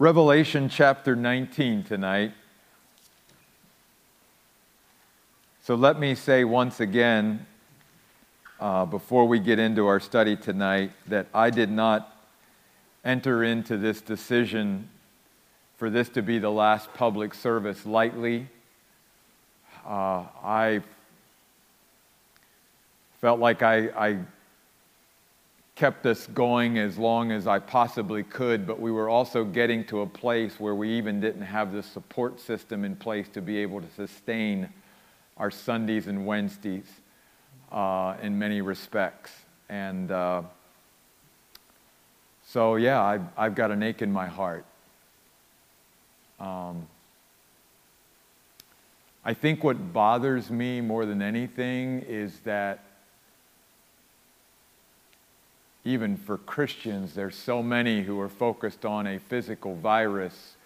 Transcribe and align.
Revelation 0.00 0.70
chapter 0.70 1.14
19 1.14 1.82
tonight. 1.82 2.32
So 5.62 5.74
let 5.74 6.00
me 6.00 6.14
say 6.14 6.42
once 6.42 6.80
again, 6.80 7.44
uh, 8.58 8.86
before 8.86 9.28
we 9.28 9.38
get 9.38 9.58
into 9.58 9.86
our 9.86 10.00
study 10.00 10.36
tonight, 10.36 10.92
that 11.08 11.26
I 11.34 11.50
did 11.50 11.70
not 11.70 12.16
enter 13.04 13.44
into 13.44 13.76
this 13.76 14.00
decision 14.00 14.88
for 15.76 15.90
this 15.90 16.08
to 16.08 16.22
be 16.22 16.38
the 16.38 16.48
last 16.48 16.94
public 16.94 17.34
service 17.34 17.84
lightly. 17.84 18.48
Uh, 19.86 20.24
I 20.42 20.80
felt 23.20 23.38
like 23.38 23.62
I, 23.62 23.88
I 23.88 24.18
kept 25.80 26.04
us 26.04 26.26
going 26.26 26.76
as 26.76 26.98
long 26.98 27.32
as 27.32 27.46
I 27.46 27.58
possibly 27.58 28.22
could, 28.22 28.66
but 28.66 28.78
we 28.78 28.92
were 28.92 29.08
also 29.08 29.44
getting 29.44 29.82
to 29.84 30.02
a 30.02 30.06
place 30.06 30.60
where 30.60 30.74
we 30.74 30.90
even 30.90 31.22
didn't 31.22 31.40
have 31.40 31.72
the 31.72 31.82
support 31.82 32.38
system 32.38 32.84
in 32.84 32.94
place 32.94 33.28
to 33.30 33.40
be 33.40 33.56
able 33.56 33.80
to 33.80 33.86
sustain 33.96 34.68
our 35.38 35.50
Sundays 35.50 36.06
and 36.06 36.26
Wednesdays 36.26 36.84
uh, 37.72 38.14
in 38.20 38.38
many 38.38 38.60
respects. 38.60 39.32
And 39.70 40.10
uh, 40.10 40.42
so, 42.46 42.76
yeah, 42.76 43.02
I've, 43.02 43.24
I've, 43.34 43.54
got 43.54 43.70
an 43.70 43.82
ache 43.82 44.02
in 44.02 44.12
my 44.12 44.26
heart. 44.26 44.66
Um, 46.38 46.86
I 49.24 49.32
think 49.32 49.64
what 49.64 49.94
bothers 49.94 50.50
me 50.50 50.82
more 50.82 51.06
than 51.06 51.22
anything 51.22 52.04
is 52.06 52.38
that 52.40 52.84
even 55.84 56.16
for 56.16 56.36
Christians, 56.38 57.14
there's 57.14 57.36
so 57.36 57.62
many 57.62 58.02
who 58.02 58.20
are 58.20 58.28
focused 58.28 58.84
on 58.84 59.06
a 59.06 59.18
physical 59.18 59.74
virus, 59.76 60.56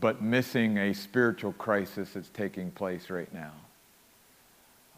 but 0.00 0.22
missing 0.22 0.78
a 0.78 0.94
spiritual 0.94 1.52
crisis 1.52 2.14
that's 2.14 2.30
taking 2.30 2.70
place 2.70 3.10
right 3.10 3.32
now. 3.34 3.52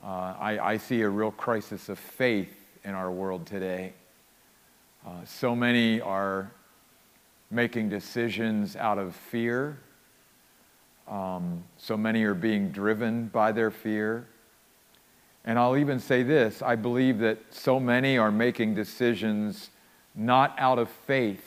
Uh, 0.05 0.35
I, 0.39 0.59
I, 0.59 0.77
see 0.77 1.01
a 1.01 1.09
real 1.09 1.33
crisis 1.33 1.89
of 1.89 1.99
faith 1.99 2.55
in 2.85 2.95
our 2.95 3.11
world 3.11 3.47
today. 3.47 3.93
Uh, 5.05 5.25
so 5.25 5.57
many 5.57 6.01
are 6.01 6.53
making 7.51 7.89
decisions 7.89 8.77
out 8.77 8.99
of 8.99 9.17
fear. 9.17 9.79
Um, 11.09 11.65
so 11.79 11.97
many 11.97 12.23
are 12.25 12.35
being 12.35 12.71
driven 12.71 13.27
by 13.29 13.53
their 13.53 13.71
fear. 13.71 14.27
And 15.47 15.61
I'll 15.61 15.77
even 15.77 16.01
say 16.01 16.25
this 16.25 16.61
I 16.61 16.75
believe 16.77 17.21
that 17.21 17.39
so 17.51 17.79
many 17.79 18.19
are 18.19 18.33
making 18.33 18.75
decisions 18.75 19.71
not 20.15 20.55
out 20.59 20.79
of 20.79 20.89
faith. 20.89 21.45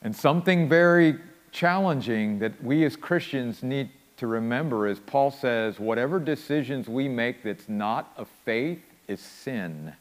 And 0.00 0.16
something 0.16 0.68
very 0.68 1.18
challenging 1.52 2.38
that 2.40 2.62
we 2.64 2.84
as 2.84 2.96
Christians 2.96 3.62
need 3.62 3.90
to 4.16 4.26
remember 4.26 4.86
is 4.86 4.98
Paul 4.98 5.30
says, 5.30 5.78
whatever 5.78 6.18
decisions 6.18 6.88
we 6.88 7.08
make 7.08 7.42
that's 7.42 7.68
not 7.68 8.12
of 8.16 8.28
faith 8.44 8.80
is 9.06 9.20
sin. 9.20 9.92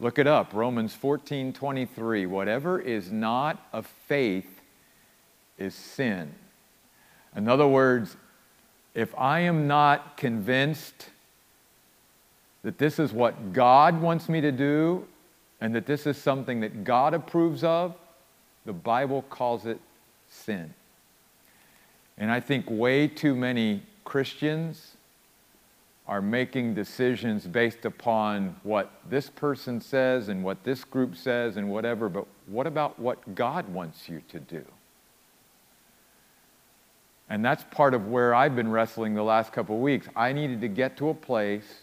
Look 0.00 0.18
it 0.18 0.26
up, 0.26 0.52
Romans 0.52 0.94
14 0.94 1.52
23. 1.52 2.26
Whatever 2.26 2.80
is 2.80 3.12
not 3.12 3.66
of 3.72 3.86
faith 4.08 4.60
is 5.58 5.74
sin. 5.74 6.34
In 7.36 7.48
other 7.48 7.66
words, 7.66 8.16
if 8.94 9.14
I 9.18 9.40
am 9.40 9.66
not 9.66 10.16
convinced 10.16 11.10
that 12.62 12.78
this 12.78 12.98
is 12.98 13.12
what 13.12 13.52
God 13.52 14.00
wants 14.00 14.28
me 14.28 14.40
to 14.40 14.52
do 14.52 15.06
and 15.60 15.74
that 15.74 15.86
this 15.86 16.06
is 16.06 16.16
something 16.16 16.60
that 16.60 16.84
God 16.84 17.14
approves 17.14 17.64
of, 17.64 17.94
the 18.64 18.72
Bible 18.72 19.22
calls 19.28 19.66
it 19.66 19.78
sin. 20.28 20.72
And 22.16 22.30
I 22.30 22.40
think 22.40 22.66
way 22.68 23.08
too 23.08 23.34
many 23.34 23.82
Christians 24.04 24.96
are 26.06 26.20
making 26.20 26.74
decisions 26.74 27.46
based 27.46 27.84
upon 27.84 28.54
what 28.62 28.92
this 29.08 29.30
person 29.30 29.80
says 29.80 30.28
and 30.28 30.44
what 30.44 30.62
this 30.64 30.84
group 30.84 31.16
says 31.16 31.56
and 31.56 31.70
whatever, 31.70 32.08
but 32.08 32.26
what 32.46 32.66
about 32.66 32.98
what 32.98 33.34
God 33.34 33.68
wants 33.68 34.08
you 34.08 34.22
to 34.28 34.38
do? 34.38 34.64
And 37.28 37.44
that's 37.44 37.64
part 37.64 37.94
of 37.94 38.08
where 38.08 38.34
I've 38.34 38.54
been 38.54 38.70
wrestling 38.70 39.14
the 39.14 39.22
last 39.22 39.52
couple 39.52 39.76
of 39.76 39.82
weeks. 39.82 40.08
I 40.14 40.32
needed 40.32 40.60
to 40.60 40.68
get 40.68 40.96
to 40.98 41.08
a 41.08 41.14
place 41.14 41.82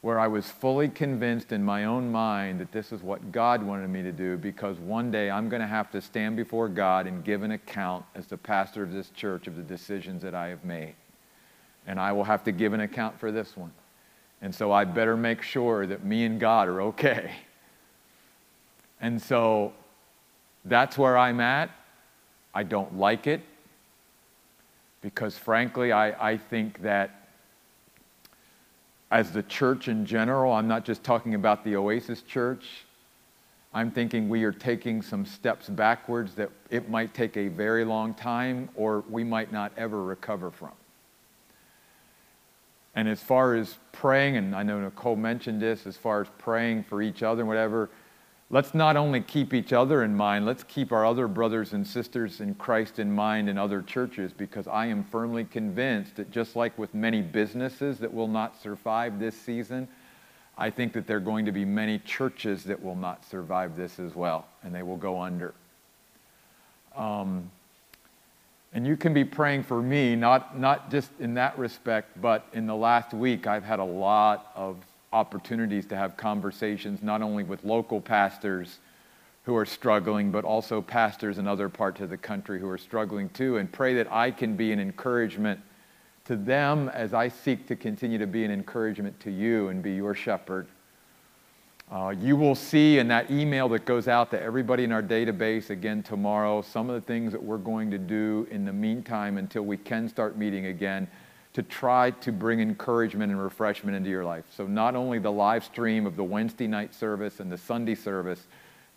where 0.00 0.18
I 0.18 0.28
was 0.28 0.48
fully 0.48 0.88
convinced 0.88 1.50
in 1.50 1.64
my 1.64 1.84
own 1.84 2.10
mind 2.10 2.60
that 2.60 2.70
this 2.70 2.92
is 2.92 3.02
what 3.02 3.32
God 3.32 3.62
wanted 3.62 3.90
me 3.90 4.02
to 4.02 4.12
do 4.12 4.36
because 4.36 4.78
one 4.78 5.10
day 5.10 5.30
I'm 5.30 5.48
going 5.48 5.60
to 5.60 5.68
have 5.68 5.90
to 5.90 6.00
stand 6.00 6.36
before 6.36 6.68
God 6.68 7.06
and 7.06 7.24
give 7.24 7.42
an 7.42 7.52
account 7.52 8.04
as 8.14 8.26
the 8.26 8.36
pastor 8.36 8.82
of 8.82 8.92
this 8.92 9.10
church 9.10 9.46
of 9.46 9.56
the 9.56 9.62
decisions 9.62 10.22
that 10.22 10.34
I 10.34 10.48
have 10.48 10.64
made. 10.64 10.94
And 11.86 11.98
I 11.98 12.12
will 12.12 12.24
have 12.24 12.44
to 12.44 12.52
give 12.52 12.72
an 12.74 12.80
account 12.80 13.18
for 13.18 13.32
this 13.32 13.56
one. 13.56 13.72
And 14.40 14.54
so 14.54 14.70
I 14.70 14.84
better 14.84 15.16
make 15.16 15.42
sure 15.42 15.84
that 15.86 16.04
me 16.04 16.24
and 16.24 16.38
God 16.38 16.68
are 16.68 16.80
okay. 16.82 17.32
And 19.00 19.20
so 19.20 19.72
that's 20.64 20.98
where 20.98 21.16
I'm 21.16 21.40
at. 21.40 21.70
I 22.54 22.62
don't 22.62 22.98
like 22.98 23.26
it 23.26 23.42
because 25.00 25.36
frankly, 25.38 25.92
I, 25.92 26.32
I 26.32 26.36
think 26.36 26.82
that 26.82 27.28
as 29.10 29.32
the 29.32 29.42
church 29.42 29.88
in 29.88 30.04
general, 30.04 30.52
I'm 30.52 30.68
not 30.68 30.84
just 30.84 31.02
talking 31.02 31.34
about 31.34 31.64
the 31.64 31.76
Oasis 31.76 32.22
Church, 32.22 32.84
I'm 33.72 33.90
thinking 33.90 34.28
we 34.28 34.44
are 34.44 34.52
taking 34.52 35.02
some 35.02 35.26
steps 35.26 35.68
backwards 35.68 36.34
that 36.34 36.50
it 36.70 36.88
might 36.88 37.14
take 37.14 37.36
a 37.36 37.48
very 37.48 37.84
long 37.84 38.14
time 38.14 38.70
or 38.74 39.04
we 39.08 39.24
might 39.24 39.52
not 39.52 39.72
ever 39.76 40.02
recover 40.02 40.50
from. 40.50 40.72
And 42.94 43.08
as 43.08 43.22
far 43.22 43.54
as 43.54 43.76
praying, 43.92 44.36
and 44.36 44.56
I 44.56 44.62
know 44.62 44.80
Nicole 44.80 45.16
mentioned 45.16 45.60
this, 45.60 45.86
as 45.86 45.96
far 45.96 46.22
as 46.22 46.28
praying 46.38 46.84
for 46.84 47.02
each 47.02 47.22
other 47.22 47.42
and 47.42 47.48
whatever, 47.48 47.90
let's 48.50 48.74
not 48.74 48.96
only 48.96 49.20
keep 49.20 49.52
each 49.52 49.72
other 49.72 50.02
in 50.02 50.14
mind, 50.14 50.46
let's 50.46 50.64
keep 50.64 50.90
our 50.92 51.04
other 51.04 51.28
brothers 51.28 51.72
and 51.72 51.86
sisters 51.86 52.40
in 52.40 52.54
Christ 52.54 52.98
in 52.98 53.12
mind 53.12 53.48
in 53.48 53.58
other 53.58 53.82
churches 53.82 54.32
because 54.32 54.66
I 54.66 54.86
am 54.86 55.04
firmly 55.04 55.44
convinced 55.44 56.16
that 56.16 56.30
just 56.30 56.56
like 56.56 56.76
with 56.78 56.94
many 56.94 57.20
businesses 57.20 57.98
that 57.98 58.12
will 58.12 58.28
not 58.28 58.60
survive 58.60 59.18
this 59.18 59.38
season, 59.38 59.86
I 60.56 60.70
think 60.70 60.92
that 60.94 61.06
there 61.06 61.18
are 61.18 61.20
going 61.20 61.44
to 61.44 61.52
be 61.52 61.64
many 61.64 61.98
churches 61.98 62.64
that 62.64 62.82
will 62.82 62.96
not 62.96 63.24
survive 63.24 63.76
this 63.76 63.98
as 64.00 64.14
well 64.14 64.46
and 64.62 64.74
they 64.74 64.82
will 64.82 64.96
go 64.96 65.20
under. 65.20 65.54
Um, 66.96 67.50
and 68.72 68.86
you 68.86 68.96
can 68.96 69.14
be 69.14 69.24
praying 69.24 69.62
for 69.62 69.80
me, 69.80 70.16
not, 70.16 70.58
not 70.58 70.90
just 70.90 71.10
in 71.20 71.34
that 71.34 71.58
respect, 71.58 72.20
but 72.20 72.46
in 72.52 72.66
the 72.66 72.74
last 72.74 73.14
week, 73.14 73.46
I've 73.46 73.64
had 73.64 73.78
a 73.78 73.84
lot 73.84 74.52
of 74.54 74.76
opportunities 75.12 75.86
to 75.86 75.96
have 75.96 76.16
conversations 76.16 77.02
not 77.02 77.22
only 77.22 77.42
with 77.42 77.64
local 77.64 78.00
pastors 78.00 78.78
who 79.44 79.56
are 79.56 79.64
struggling, 79.64 80.30
but 80.30 80.44
also 80.44 80.82
pastors 80.82 81.38
in 81.38 81.46
other 81.46 81.68
parts 81.68 82.00
of 82.00 82.10
the 82.10 82.16
country 82.16 82.60
who 82.60 82.68
are 82.68 82.76
struggling 82.76 83.30
too, 83.30 83.56
and 83.56 83.72
pray 83.72 83.94
that 83.94 84.12
I 84.12 84.30
can 84.30 84.56
be 84.56 84.72
an 84.72 84.78
encouragement 84.80 85.60
to 86.26 86.36
them 86.36 86.90
as 86.90 87.14
I 87.14 87.28
seek 87.28 87.66
to 87.68 87.76
continue 87.76 88.18
to 88.18 88.26
be 88.26 88.44
an 88.44 88.50
encouragement 88.50 89.18
to 89.20 89.30
you 89.30 89.68
and 89.68 89.82
be 89.82 89.94
your 89.94 90.14
shepherd. 90.14 90.66
Uh, 91.90 92.10
you 92.10 92.36
will 92.36 92.54
see 92.54 92.98
in 92.98 93.08
that 93.08 93.30
email 93.30 93.66
that 93.70 93.86
goes 93.86 94.08
out 94.08 94.30
to 94.30 94.42
everybody 94.42 94.84
in 94.84 94.92
our 94.92 95.02
database 95.02 95.70
again 95.70 96.02
tomorrow 96.02 96.60
some 96.60 96.90
of 96.90 96.94
the 96.94 97.06
things 97.06 97.32
that 97.32 97.42
we're 97.42 97.56
going 97.56 97.90
to 97.90 97.96
do 97.96 98.46
in 98.50 98.66
the 98.66 98.72
meantime 98.72 99.38
until 99.38 99.62
we 99.62 99.78
can 99.78 100.06
start 100.06 100.36
meeting 100.36 100.66
again 100.66 101.08
to 101.58 101.64
try 101.64 102.12
to 102.12 102.30
bring 102.30 102.60
encouragement 102.60 103.32
and 103.32 103.42
refreshment 103.42 103.96
into 103.96 104.08
your 104.08 104.24
life. 104.24 104.44
So, 104.56 104.64
not 104.64 104.94
only 104.94 105.18
the 105.18 105.32
live 105.32 105.64
stream 105.64 106.06
of 106.06 106.14
the 106.14 106.22
Wednesday 106.22 106.68
night 106.68 106.94
service 106.94 107.40
and 107.40 107.50
the 107.50 107.58
Sunday 107.58 107.96
service, 107.96 108.46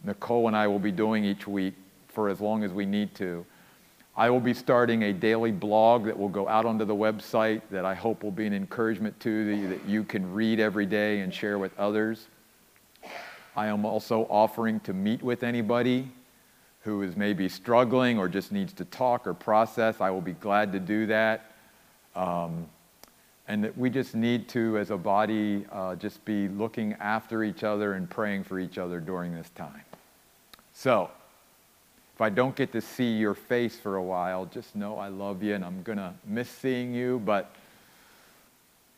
Nicole 0.04 0.46
and 0.46 0.56
I 0.56 0.68
will 0.68 0.78
be 0.78 0.92
doing 0.92 1.26
each 1.26 1.48
week 1.48 1.74
for 2.10 2.30
as 2.30 2.40
long 2.40 2.64
as 2.64 2.72
we 2.72 2.86
need 2.86 3.16
to. 3.16 3.44
I 4.16 4.30
will 4.30 4.40
be 4.40 4.54
starting 4.54 5.02
a 5.02 5.12
daily 5.12 5.52
blog 5.52 6.06
that 6.06 6.16
will 6.16 6.30
go 6.30 6.48
out 6.48 6.68
onto 6.68 6.86
the 6.86 6.94
website 6.94 7.64
that 7.72 7.84
I 7.84 7.96
hope 7.96 8.22
will 8.22 8.30
be 8.30 8.46
an 8.46 8.54
encouragement 8.54 9.20
to 9.22 9.32
you 9.32 9.68
that 9.68 9.84
you 9.88 10.04
can 10.04 10.32
read 10.32 10.60
every 10.60 10.86
day 10.86 11.22
and 11.22 11.34
share 11.34 11.58
with 11.58 11.76
others. 11.80 12.28
I 13.56 13.66
am 13.70 13.86
also 13.86 14.28
offering 14.30 14.82
to 14.82 14.94
meet 14.94 15.24
with 15.24 15.42
anybody 15.42 16.12
who 16.82 17.02
is 17.02 17.18
maybe 17.18 17.50
struggling 17.50 18.20
or 18.20 18.30
just 18.30 18.52
needs 18.52 18.72
to 18.74 18.86
talk 18.86 19.26
or 19.26 19.34
process. 19.34 20.00
I 20.00 20.12
will 20.12 20.22
be 20.22 20.34
glad 20.34 20.74
to 20.74 20.80
do 20.80 21.08
that. 21.08 21.51
Um, 22.16 22.68
and 23.48 23.64
that 23.64 23.78
we 23.78 23.90
just 23.90 24.16
need 24.16 24.48
to, 24.50 24.78
as 24.78 24.92
a 24.92 24.98
body, 24.98 25.66
uh, 25.72 25.96
just 25.96 26.24
be 26.24 26.48
looking 26.48 26.94
after 27.00 27.44
each 27.44 27.64
other 27.64 27.94
and 27.94 28.10
praying 28.10 28.44
for 28.44 28.60
each 28.60 28.78
other 28.78 29.00
during 29.00 29.36
this 29.36 29.50
time. 29.50 29.82
So, 30.74 31.10
if 32.16 32.22
I 32.22 32.30
don't 32.30 32.56
get 32.56 32.72
to 32.74 32.82
see 32.82 33.18
your 33.18 33.34
face 33.34 33.78
for 33.78 33.96
a 33.96 34.04
while, 34.04 34.46
just 34.46 34.76
know 34.76 34.98
I 34.98 35.08
love 35.08 35.42
you 35.44 35.56
and 35.56 35.66
I'm 35.66 35.82
going 35.82 35.98
to 35.98 36.14
miss 36.26 36.50
seeing 36.50 36.94
you, 36.94 37.22
but 37.26 37.54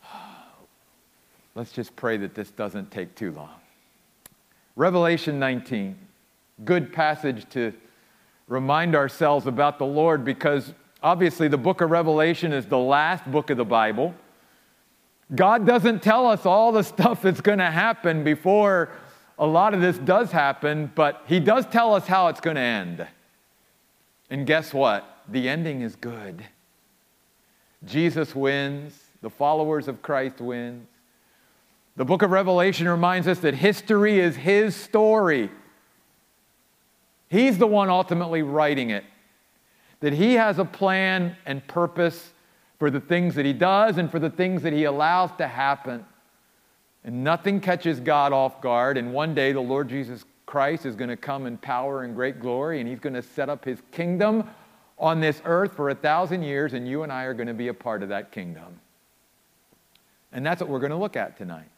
let's 1.56 1.72
just 1.72 1.96
pray 1.96 2.18
that 2.18 2.36
this 2.36 2.52
doesn't 2.52 2.92
take 2.92 3.16
too 3.16 3.32
long. 3.32 3.56
Revelation 4.76 5.40
19. 5.40 5.96
good 6.66 6.92
passage 6.92 7.48
to 7.52 7.74
remind 8.48 8.96
ourselves 8.96 9.48
about 9.48 9.80
the 9.80 9.86
Lord 9.86 10.26
because 10.26 10.74
obviously 11.04 11.48
the 11.48 11.58
book 11.58 11.82
of 11.82 11.92
Revelation 11.92 12.54
is 12.54 12.66
the 12.66 12.78
last 12.78 13.30
book 13.30 13.50
of 13.50 13.58
the 13.58 13.66
Bible. 13.66 14.16
God 15.36 15.68
doesn't 15.68 16.02
tell 16.02 16.28
us 16.28 16.46
all 16.46 16.72
the 16.72 16.84
stuff 16.84 17.22
that's 17.22 17.42
going 17.42 17.60
to 17.60 17.70
happen 17.70 18.24
before 18.24 18.90
a 19.38 19.46
lot 19.46 19.74
of 19.74 19.82
this 19.82 19.98
does 19.98 20.32
happen, 20.32 20.92
but 20.96 21.24
He 21.28 21.40
does 21.40 21.66
tell 21.66 21.94
us 21.94 22.08
how 22.08 22.28
it's 22.28 22.40
going 22.40 22.56
to 22.56 22.62
end. 22.62 23.08
And 24.30 24.46
guess 24.48 24.74
what? 24.74 25.06
The 25.28 25.50
ending 25.50 25.82
is 25.82 25.96
good. 25.96 26.44
Jesus 27.86 28.36
wins, 28.36 28.98
the 29.22 29.30
followers 29.30 29.88
of 29.88 30.02
Christ 30.02 30.40
wins. 30.40 30.88
The 31.96 32.06
book 32.06 32.22
of 32.22 32.32
Revelation 32.32 32.88
reminds 32.88 33.28
us 33.28 33.40
that 33.40 33.54
history 33.54 34.20
is 34.20 34.36
His 34.36 34.76
story. 34.76 35.50
He's 37.30 37.58
the 37.58 37.68
one 37.68 37.90
ultimately 37.90 38.44
writing 38.44 38.92
it. 38.92 39.04
That 40.04 40.12
He 40.12 40.34
has 40.34 40.60
a 40.60 40.66
plan 40.66 41.38
and 41.46 41.66
purpose 41.66 42.34
for 42.78 42.92
the 42.92 43.00
things 43.00 43.36
that 43.36 43.46
He 43.46 43.54
does 43.54 43.98
and 43.98 44.12
for 44.12 44.20
the 44.20 44.30
things 44.30 44.62
that 44.64 44.74
He 44.74 44.84
allows 44.84 45.32
to 45.38 45.48
happen. 45.48 46.06
And 47.06 47.24
nothing 47.24 47.62
catches 47.62 48.02
God 48.02 48.34
off 48.34 48.60
guard. 48.60 48.98
And 48.98 49.14
one 49.14 49.34
day 49.34 49.54
the 49.54 49.62
Lord 49.62 49.88
Jesus 49.88 50.26
Christ 50.46 50.86
is 50.86 50.98
going 50.98 51.10
to 51.10 51.16
come 51.16 51.46
in 51.46 51.58
power 51.58 52.04
and 52.04 52.14
great 52.14 52.42
glory, 52.42 52.82
and 52.82 52.90
He's 52.90 53.00
going 53.00 53.14
to 53.14 53.22
set 53.22 53.48
up 53.48 53.64
His 53.64 53.82
kingdom 53.94 54.44
on 55.00 55.22
this 55.22 55.42
earth 55.46 55.74
for 55.74 55.90
a 55.90 55.96
thousand 55.96 56.44
years, 56.44 56.74
and 56.74 56.86
you 56.86 57.04
and 57.04 57.12
I 57.12 57.24
are 57.24 57.34
going 57.34 57.48
to 57.48 57.54
be 57.54 57.70
a 57.70 57.74
part 57.74 58.04
of 58.04 58.10
that 58.10 58.34
kingdom. 58.34 58.82
And 60.34 60.46
that's 60.46 60.60
what 60.60 60.70
we're 60.70 60.80
going 60.80 60.92
to 60.92 60.98
look 60.98 61.16
at 61.16 61.38
tonight. 61.38 61.70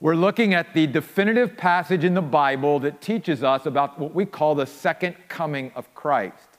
We're 0.00 0.16
looking 0.16 0.54
at 0.54 0.74
the 0.74 0.88
definitive 0.88 1.56
passage 1.56 2.02
in 2.02 2.14
the 2.14 2.20
Bible 2.20 2.80
that 2.80 3.00
teaches 3.00 3.44
us 3.44 3.64
about 3.64 4.00
what 4.00 4.12
we 4.12 4.24
call 4.24 4.56
the 4.56 4.66
second 4.66 5.14
coming 5.28 5.70
of 5.76 5.94
Christ. 5.94 6.51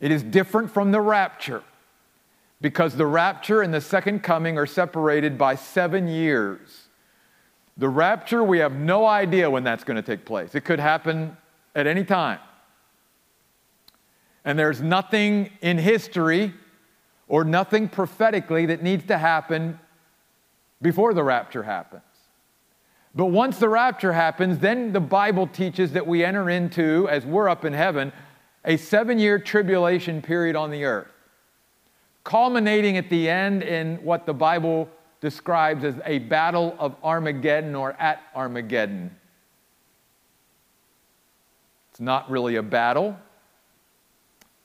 It 0.00 0.10
is 0.10 0.22
different 0.22 0.70
from 0.70 0.92
the 0.92 1.00
rapture 1.00 1.62
because 2.60 2.96
the 2.96 3.06
rapture 3.06 3.62
and 3.62 3.72
the 3.72 3.80
second 3.80 4.22
coming 4.22 4.58
are 4.58 4.66
separated 4.66 5.38
by 5.38 5.54
seven 5.54 6.08
years. 6.08 6.88
The 7.76 7.88
rapture, 7.88 8.42
we 8.42 8.58
have 8.58 8.74
no 8.74 9.06
idea 9.06 9.50
when 9.50 9.64
that's 9.64 9.84
going 9.84 9.96
to 9.96 10.02
take 10.02 10.24
place. 10.24 10.54
It 10.54 10.62
could 10.62 10.80
happen 10.80 11.36
at 11.74 11.86
any 11.86 12.04
time. 12.04 12.40
And 14.44 14.58
there's 14.58 14.80
nothing 14.80 15.50
in 15.60 15.76
history 15.76 16.54
or 17.28 17.44
nothing 17.44 17.88
prophetically 17.88 18.66
that 18.66 18.82
needs 18.82 19.04
to 19.06 19.18
happen 19.18 19.78
before 20.80 21.12
the 21.12 21.22
rapture 21.22 21.64
happens. 21.64 22.02
But 23.14 23.26
once 23.26 23.58
the 23.58 23.68
rapture 23.68 24.12
happens, 24.12 24.58
then 24.58 24.92
the 24.92 25.00
Bible 25.00 25.46
teaches 25.46 25.92
that 25.92 26.06
we 26.06 26.22
enter 26.22 26.48
into, 26.50 27.08
as 27.08 27.24
we're 27.26 27.48
up 27.48 27.64
in 27.64 27.72
heaven, 27.72 28.12
a 28.66 28.76
seven 28.76 29.18
year 29.18 29.38
tribulation 29.38 30.20
period 30.20 30.56
on 30.56 30.70
the 30.70 30.84
earth, 30.84 31.12
culminating 32.24 32.96
at 32.96 33.08
the 33.08 33.28
end 33.28 33.62
in 33.62 33.96
what 34.02 34.26
the 34.26 34.34
Bible 34.34 34.88
describes 35.20 35.84
as 35.84 35.94
a 36.04 36.18
battle 36.18 36.76
of 36.78 36.96
Armageddon 37.02 37.74
or 37.74 37.92
at 37.92 38.20
Armageddon. 38.34 39.14
It's 41.90 42.00
not 42.00 42.28
really 42.30 42.56
a 42.56 42.62
battle, 42.62 43.16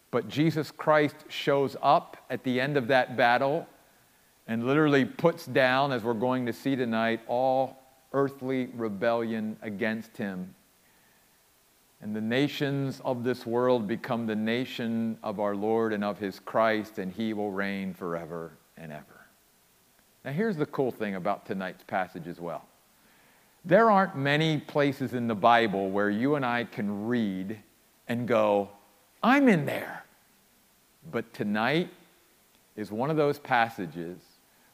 but 0.10 0.28
Jesus 0.28 0.72
Christ 0.72 1.16
shows 1.30 1.78
up 1.82 2.18
at 2.30 2.44
the 2.44 2.60
end 2.60 2.76
of 2.76 2.88
that 2.88 3.16
battle 3.16 3.68
and 4.48 4.66
literally 4.66 5.06
puts 5.06 5.46
down, 5.46 5.94
as 5.94 6.04
we're 6.04 6.14
going 6.14 6.46
to 6.48 6.52
see 6.52 6.76
tonight, 6.76 7.22
all 7.28 7.78
earthly 8.12 8.66
rebellion 8.76 9.56
against 9.62 10.18
him. 10.18 10.54
And 12.02 12.16
the 12.16 12.22
nations 12.22 13.00
of 13.06 13.24
this 13.24 13.46
world 13.46 13.88
become 13.88 14.26
the 14.26 14.36
nation 14.36 15.18
of 15.22 15.40
our 15.40 15.56
Lord 15.56 15.94
and 15.94 16.04
of 16.04 16.18
his 16.18 16.40
Christ, 16.40 16.98
and 16.98 17.12
he 17.12 17.34
will 17.34 17.52
reign 17.52 17.94
forever 17.94 18.52
and 18.76 18.92
ever. 18.92 19.06
Now, 20.26 20.32
here's 20.32 20.58
the 20.58 20.66
cool 20.66 20.92
thing 20.92 21.16
about 21.16 21.46
tonight's 21.46 21.84
passage 21.84 22.28
as 22.28 22.40
well. 22.40 22.66
There 23.66 23.92
aren't 23.92 24.16
many 24.16 24.60
places 24.60 25.14
in 25.14 25.28
the 25.28 25.36
Bible 25.36 25.92
where 25.92 26.10
you 26.10 26.36
and 26.36 26.46
I 26.46 26.64
can 26.64 27.06
read 27.08 27.58
and 28.08 28.28
go, 28.28 28.70
I'm 29.22 29.48
in 29.48 29.66
there. 29.66 30.04
But 31.12 31.32
tonight 31.34 31.90
is 32.76 32.92
one 32.92 33.12
of 33.12 33.18
those 33.18 33.38
passages 33.38 34.18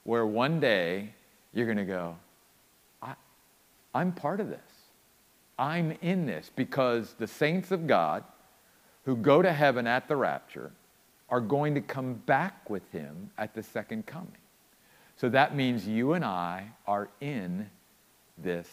where 0.04 0.26
one 0.26 0.62
day 0.62 1.10
you're 1.54 1.66
going 1.66 1.78
to 1.78 1.84
go, 1.86 2.16
I'm 3.94 4.12
part 4.14 4.40
of 4.40 4.48
this. 4.48 4.60
I'm 5.57 5.98
in 6.01 6.25
this 6.25 6.51
because 6.56 7.15
the 7.18 7.27
saints 7.27 7.71
of 7.71 7.88
God 7.88 8.24
who 9.06 9.15
go 9.15 9.42
to 9.42 9.51
heaven 9.51 9.88
at 9.88 10.07
the 10.07 10.15
rapture 10.15 10.71
are 11.30 11.42
going 11.42 11.75
to 11.75 11.81
come 11.81 12.13
back 12.13 12.69
with 12.69 12.89
him 12.92 13.31
at 13.38 13.54
the 13.54 13.63
second 13.63 14.06
coming. 14.06 14.38
So 15.15 15.30
that 15.30 15.56
means 15.56 15.88
you 15.88 16.13
and 16.13 16.24
I 16.24 16.69
are 16.86 17.09
in 17.19 17.69
this 18.38 18.69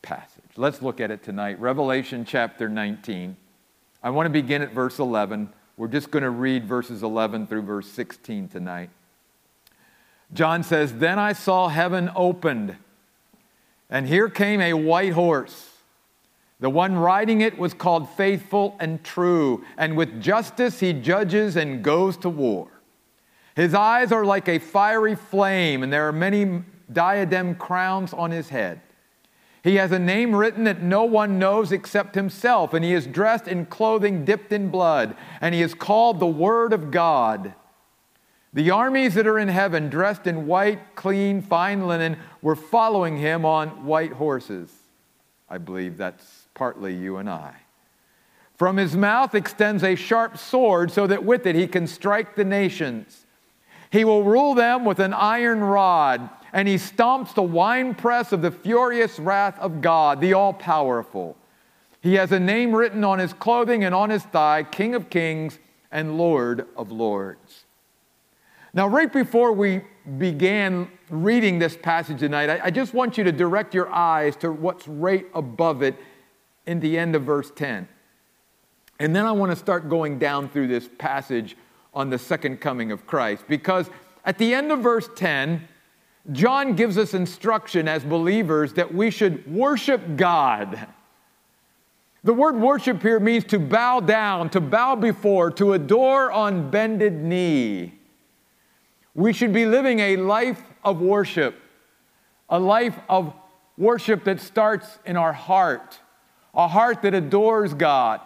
passage. 0.00 0.50
Let's 0.56 0.80
look 0.80 1.00
at 1.00 1.10
it 1.10 1.22
tonight. 1.22 1.60
Revelation 1.60 2.24
chapter 2.24 2.68
19. 2.68 3.36
I 4.02 4.10
want 4.10 4.26
to 4.26 4.30
begin 4.30 4.62
at 4.62 4.72
verse 4.72 4.98
11. 4.98 5.52
We're 5.76 5.88
just 5.88 6.10
going 6.10 6.22
to 6.22 6.30
read 6.30 6.64
verses 6.64 7.02
11 7.02 7.46
through 7.46 7.62
verse 7.62 7.88
16 7.88 8.48
tonight. 8.48 8.90
John 10.32 10.62
says, 10.62 10.94
Then 10.94 11.18
I 11.18 11.32
saw 11.32 11.68
heaven 11.68 12.10
opened 12.16 12.76
and 13.90 14.06
here 14.06 14.28
came 14.28 14.60
a 14.60 14.74
white 14.74 15.12
horse. 15.12 15.70
The 16.60 16.70
one 16.70 16.96
writing 16.96 17.40
it 17.40 17.56
was 17.56 17.72
called 17.72 18.08
Faithful 18.10 18.76
and 18.80 19.02
True, 19.04 19.64
and 19.76 19.96
with 19.96 20.20
justice 20.20 20.80
he 20.80 20.92
judges 20.92 21.56
and 21.56 21.84
goes 21.84 22.16
to 22.18 22.28
war. 22.28 22.68
His 23.54 23.74
eyes 23.74 24.10
are 24.10 24.24
like 24.24 24.48
a 24.48 24.58
fiery 24.58 25.14
flame, 25.14 25.82
and 25.82 25.92
there 25.92 26.08
are 26.08 26.12
many 26.12 26.62
diadem 26.92 27.54
crowns 27.54 28.12
on 28.12 28.30
his 28.30 28.48
head. 28.48 28.80
He 29.62 29.76
has 29.76 29.92
a 29.92 29.98
name 29.98 30.34
written 30.34 30.64
that 30.64 30.82
no 30.82 31.04
one 31.04 31.38
knows 31.38 31.72
except 31.72 32.14
himself, 32.14 32.74
and 32.74 32.84
he 32.84 32.92
is 32.92 33.06
dressed 33.06 33.46
in 33.46 33.66
clothing 33.66 34.24
dipped 34.24 34.52
in 34.52 34.68
blood, 34.68 35.16
and 35.40 35.54
he 35.54 35.62
is 35.62 35.74
called 35.74 36.18
the 36.18 36.26
Word 36.26 36.72
of 36.72 36.90
God. 36.90 37.54
The 38.52 38.70
armies 38.70 39.14
that 39.14 39.26
are 39.26 39.38
in 39.38 39.48
heaven, 39.48 39.90
dressed 39.90 40.26
in 40.26 40.46
white, 40.46 40.96
clean, 40.96 41.42
fine 41.42 41.86
linen, 41.86 42.16
were 42.40 42.56
following 42.56 43.16
him 43.18 43.44
on 43.44 43.84
white 43.84 44.12
horses. 44.12 44.72
I 45.50 45.58
believe 45.58 45.96
that's 45.96 46.37
partly 46.58 46.94
you 46.94 47.16
and 47.16 47.30
I. 47.30 47.54
From 48.56 48.76
his 48.76 48.96
mouth 48.96 49.36
extends 49.36 49.84
a 49.84 49.94
sharp 49.94 50.36
sword, 50.36 50.90
so 50.90 51.06
that 51.06 51.24
with 51.24 51.46
it 51.46 51.54
he 51.54 51.68
can 51.68 51.86
strike 51.86 52.34
the 52.34 52.44
nations. 52.44 53.24
He 53.90 54.04
will 54.04 54.24
rule 54.24 54.54
them 54.54 54.84
with 54.84 54.98
an 54.98 55.14
iron 55.14 55.60
rod, 55.60 56.28
and 56.52 56.66
he 56.66 56.74
stomps 56.74 57.34
the 57.34 57.42
winepress 57.42 58.32
of 58.32 58.42
the 58.42 58.50
furious 58.50 59.20
wrath 59.20 59.58
of 59.60 59.80
God, 59.80 60.20
the 60.20 60.34
all 60.34 60.52
powerful. 60.52 61.36
He 62.00 62.14
has 62.14 62.32
a 62.32 62.40
name 62.40 62.74
written 62.74 63.04
on 63.04 63.20
his 63.20 63.32
clothing 63.32 63.84
and 63.84 63.94
on 63.94 64.10
his 64.10 64.24
thigh 64.24 64.64
King 64.64 64.96
of 64.96 65.08
Kings 65.08 65.58
and 65.92 66.18
Lord 66.18 66.66
of 66.76 66.90
Lords. 66.90 67.64
Now, 68.74 68.88
right 68.88 69.12
before 69.12 69.52
we 69.52 69.82
began 70.18 70.90
reading 71.10 71.58
this 71.58 71.76
passage 71.76 72.18
tonight, 72.20 72.50
I, 72.50 72.66
I, 72.66 72.70
just 72.70 72.92
want 72.94 73.18
you 73.18 73.24
to 73.24 73.32
direct 73.32 73.74
your 73.74 73.88
eyes 73.90 74.36
to 74.36 74.52
what's 74.52 74.86
right 74.86 75.26
above 75.34 75.82
it 75.82 75.96
in 76.68 76.80
the 76.80 76.98
end 76.98 77.16
of 77.16 77.22
verse 77.22 77.50
10. 77.56 77.88
And 79.00 79.16
then 79.16 79.24
I 79.24 79.32
want 79.32 79.50
to 79.50 79.56
start 79.56 79.88
going 79.88 80.18
down 80.18 80.50
through 80.50 80.68
this 80.68 80.86
passage 80.98 81.56
on 81.94 82.10
the 82.10 82.18
second 82.18 82.60
coming 82.60 82.92
of 82.92 83.06
Christ. 83.06 83.44
Because 83.48 83.88
at 84.24 84.36
the 84.36 84.52
end 84.52 84.70
of 84.70 84.80
verse 84.80 85.08
10, 85.16 85.66
John 86.30 86.76
gives 86.76 86.98
us 86.98 87.14
instruction 87.14 87.88
as 87.88 88.04
believers 88.04 88.74
that 88.74 88.94
we 88.94 89.10
should 89.10 89.50
worship 89.50 90.16
God. 90.16 90.86
The 92.22 92.34
word 92.34 92.56
worship 92.56 93.00
here 93.00 93.18
means 93.18 93.44
to 93.44 93.58
bow 93.58 94.00
down, 94.00 94.50
to 94.50 94.60
bow 94.60 94.94
before, 94.94 95.50
to 95.52 95.72
adore 95.72 96.30
on 96.30 96.70
bended 96.70 97.14
knee. 97.14 97.94
We 99.14 99.32
should 99.32 99.54
be 99.54 99.64
living 99.64 100.00
a 100.00 100.16
life 100.16 100.62
of 100.84 101.00
worship, 101.00 101.58
a 102.50 102.58
life 102.58 102.98
of 103.08 103.32
worship 103.78 104.24
that 104.24 104.40
starts 104.40 104.98
in 105.06 105.16
our 105.16 105.32
heart, 105.32 106.00
a 106.58 106.66
heart 106.66 107.02
that 107.02 107.14
adores 107.14 107.72
God, 107.72 108.20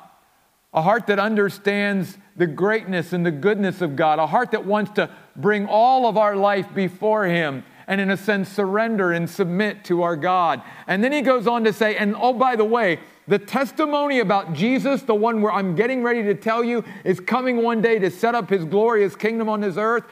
a 0.72 0.80
heart 0.80 1.06
that 1.08 1.18
understands 1.18 2.16
the 2.34 2.46
greatness 2.46 3.12
and 3.12 3.26
the 3.26 3.30
goodness 3.30 3.82
of 3.82 3.94
God, 3.94 4.18
a 4.18 4.26
heart 4.26 4.52
that 4.52 4.64
wants 4.64 4.92
to 4.92 5.10
bring 5.36 5.66
all 5.66 6.06
of 6.06 6.16
our 6.16 6.34
life 6.34 6.66
before 6.74 7.26
Him 7.26 7.62
and, 7.86 8.00
in 8.00 8.10
a 8.10 8.16
sense, 8.16 8.48
surrender 8.48 9.12
and 9.12 9.28
submit 9.28 9.84
to 9.84 10.02
our 10.02 10.16
God. 10.16 10.62
And 10.86 11.04
then 11.04 11.12
he 11.12 11.20
goes 11.20 11.46
on 11.46 11.64
to 11.64 11.74
say, 11.74 11.96
and 11.96 12.16
oh, 12.18 12.32
by 12.32 12.56
the 12.56 12.64
way, 12.64 13.00
the 13.28 13.38
testimony 13.38 14.20
about 14.20 14.54
Jesus, 14.54 15.02
the 15.02 15.14
one 15.14 15.42
where 15.42 15.52
I'm 15.52 15.76
getting 15.76 16.02
ready 16.02 16.22
to 16.22 16.34
tell 16.34 16.64
you, 16.64 16.84
is 17.04 17.20
coming 17.20 17.62
one 17.62 17.82
day 17.82 17.98
to 17.98 18.10
set 18.10 18.34
up 18.34 18.48
His 18.48 18.64
glorious 18.64 19.14
kingdom 19.14 19.48
on 19.48 19.60
this 19.60 19.76
earth. 19.76 20.04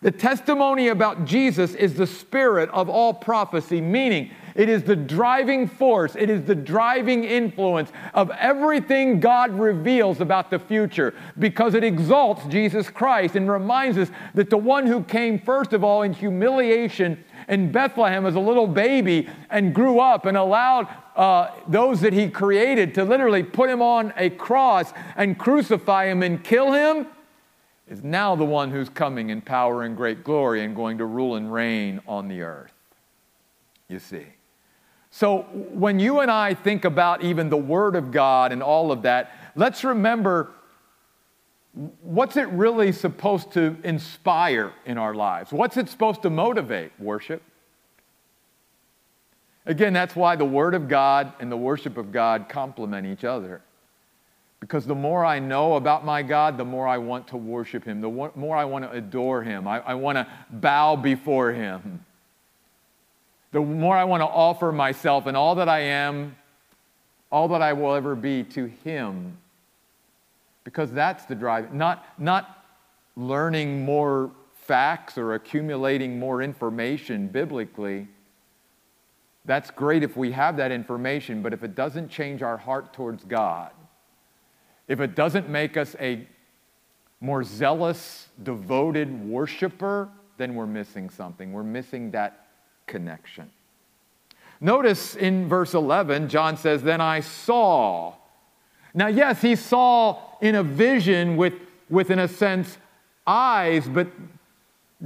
The 0.00 0.12
testimony 0.12 0.88
about 0.88 1.24
Jesus 1.24 1.74
is 1.74 1.94
the 1.94 2.06
spirit 2.06 2.70
of 2.70 2.88
all 2.88 3.12
prophecy, 3.12 3.80
meaning 3.80 4.30
It 4.54 4.68
is 4.68 4.84
the 4.84 4.94
driving 4.94 5.66
force, 5.66 6.14
it 6.14 6.30
is 6.30 6.44
the 6.44 6.54
driving 6.54 7.24
influence 7.24 7.90
of 8.12 8.30
everything 8.30 9.18
God 9.18 9.50
reveals 9.58 10.20
about 10.20 10.50
the 10.50 10.60
future 10.60 11.12
because 11.38 11.74
it 11.74 11.82
exalts 11.82 12.46
Jesus 12.46 12.88
Christ 12.88 13.34
and 13.34 13.50
reminds 13.50 13.98
us 13.98 14.10
that 14.34 14.50
the 14.50 14.56
one 14.56 14.86
who 14.86 15.02
came 15.02 15.40
first 15.40 15.72
of 15.72 15.82
all 15.82 16.02
in 16.02 16.12
humiliation 16.12 17.24
in 17.48 17.72
Bethlehem 17.72 18.26
as 18.26 18.36
a 18.36 18.40
little 18.40 18.68
baby 18.68 19.28
and 19.50 19.74
grew 19.74 19.98
up 19.98 20.24
and 20.24 20.36
allowed 20.36 20.88
uh, 21.16 21.50
those 21.68 22.00
that 22.00 22.12
he 22.12 22.28
created 22.28 22.94
to 22.94 23.04
literally 23.04 23.42
put 23.42 23.68
him 23.68 23.82
on 23.82 24.12
a 24.16 24.30
cross 24.30 24.92
and 25.16 25.38
crucify 25.38 26.06
him 26.06 26.22
and 26.22 26.44
kill 26.44 26.72
him 26.72 27.06
is 27.88 28.02
now 28.02 28.34
the 28.34 28.44
one 28.44 28.70
who's 28.70 28.88
coming 28.88 29.30
in 29.30 29.40
power 29.40 29.82
and 29.82 29.96
great 29.96 30.24
glory 30.24 30.64
and 30.64 30.74
going 30.74 30.98
to 30.98 31.04
rule 31.04 31.36
and 31.36 31.52
reign 31.52 32.00
on 32.06 32.28
the 32.28 32.40
earth. 32.42 32.72
You 33.88 33.98
see. 33.98 34.33
So 35.16 35.42
when 35.52 36.00
you 36.00 36.18
and 36.18 36.28
I 36.28 36.54
think 36.54 36.84
about 36.84 37.22
even 37.22 37.48
the 37.48 37.56
Word 37.56 37.94
of 37.94 38.10
God 38.10 38.50
and 38.50 38.60
all 38.60 38.90
of 38.90 39.02
that, 39.02 39.30
let's 39.54 39.84
remember 39.84 40.50
what's 42.02 42.36
it 42.36 42.48
really 42.48 42.90
supposed 42.90 43.52
to 43.52 43.76
inspire 43.84 44.72
in 44.84 44.98
our 44.98 45.14
lives? 45.14 45.52
What's 45.52 45.76
it 45.76 45.88
supposed 45.88 46.22
to 46.22 46.30
motivate? 46.30 46.90
Worship. 46.98 47.44
Again, 49.66 49.92
that's 49.92 50.16
why 50.16 50.34
the 50.34 50.44
Word 50.44 50.74
of 50.74 50.88
God 50.88 51.32
and 51.38 51.50
the 51.50 51.56
worship 51.56 51.96
of 51.96 52.10
God 52.10 52.48
complement 52.48 53.06
each 53.06 53.22
other. 53.22 53.62
Because 54.58 54.84
the 54.84 54.96
more 54.96 55.24
I 55.24 55.38
know 55.38 55.74
about 55.74 56.04
my 56.04 56.24
God, 56.24 56.58
the 56.58 56.64
more 56.64 56.88
I 56.88 56.98
want 56.98 57.28
to 57.28 57.36
worship 57.36 57.84
Him, 57.84 58.00
the 58.00 58.10
more 58.34 58.56
I 58.56 58.64
want 58.64 58.84
to 58.84 58.90
adore 58.90 59.44
Him, 59.44 59.68
I, 59.68 59.78
I 59.78 59.94
want 59.94 60.18
to 60.18 60.26
bow 60.50 60.96
before 60.96 61.52
Him. 61.52 62.04
The 63.54 63.60
more 63.60 63.96
I 63.96 64.02
want 64.02 64.20
to 64.20 64.26
offer 64.26 64.72
myself 64.72 65.26
and 65.26 65.36
all 65.36 65.54
that 65.54 65.68
I 65.68 65.78
am, 65.78 66.34
all 67.30 67.46
that 67.46 67.62
I 67.62 67.72
will 67.72 67.94
ever 67.94 68.16
be 68.16 68.42
to 68.42 68.64
Him 68.64 69.38
because 70.64 70.90
that's 70.90 71.24
the 71.26 71.36
drive. 71.36 71.72
Not, 71.72 72.04
not 72.18 72.64
learning 73.14 73.84
more 73.84 74.32
facts 74.62 75.16
or 75.16 75.34
accumulating 75.34 76.18
more 76.18 76.42
information 76.42 77.28
biblically. 77.28 78.08
That's 79.44 79.70
great 79.70 80.02
if 80.02 80.16
we 80.16 80.32
have 80.32 80.56
that 80.56 80.72
information, 80.72 81.40
but 81.40 81.52
if 81.52 81.62
it 81.62 81.76
doesn't 81.76 82.08
change 82.08 82.42
our 82.42 82.56
heart 82.56 82.92
towards 82.92 83.22
God, 83.22 83.70
if 84.88 84.98
it 84.98 85.14
doesn't 85.14 85.48
make 85.48 85.76
us 85.76 85.94
a 86.00 86.26
more 87.20 87.44
zealous, 87.44 88.26
devoted 88.42 89.24
worshiper, 89.24 90.08
then 90.38 90.56
we're 90.56 90.66
missing 90.66 91.08
something. 91.08 91.52
We're 91.52 91.62
missing 91.62 92.10
that 92.10 92.43
connection. 92.86 93.50
Notice 94.60 95.14
in 95.16 95.48
verse 95.48 95.74
11, 95.74 96.28
John 96.28 96.56
says, 96.56 96.82
Then 96.82 97.00
I 97.00 97.20
saw. 97.20 98.14
Now, 98.94 99.08
yes, 99.08 99.42
he 99.42 99.56
saw 99.56 100.18
in 100.40 100.54
a 100.54 100.62
vision 100.62 101.36
with, 101.36 101.54
with 101.90 102.10
in 102.10 102.18
a 102.18 102.28
sense, 102.28 102.78
eyes, 103.26 103.88
but 103.88 104.08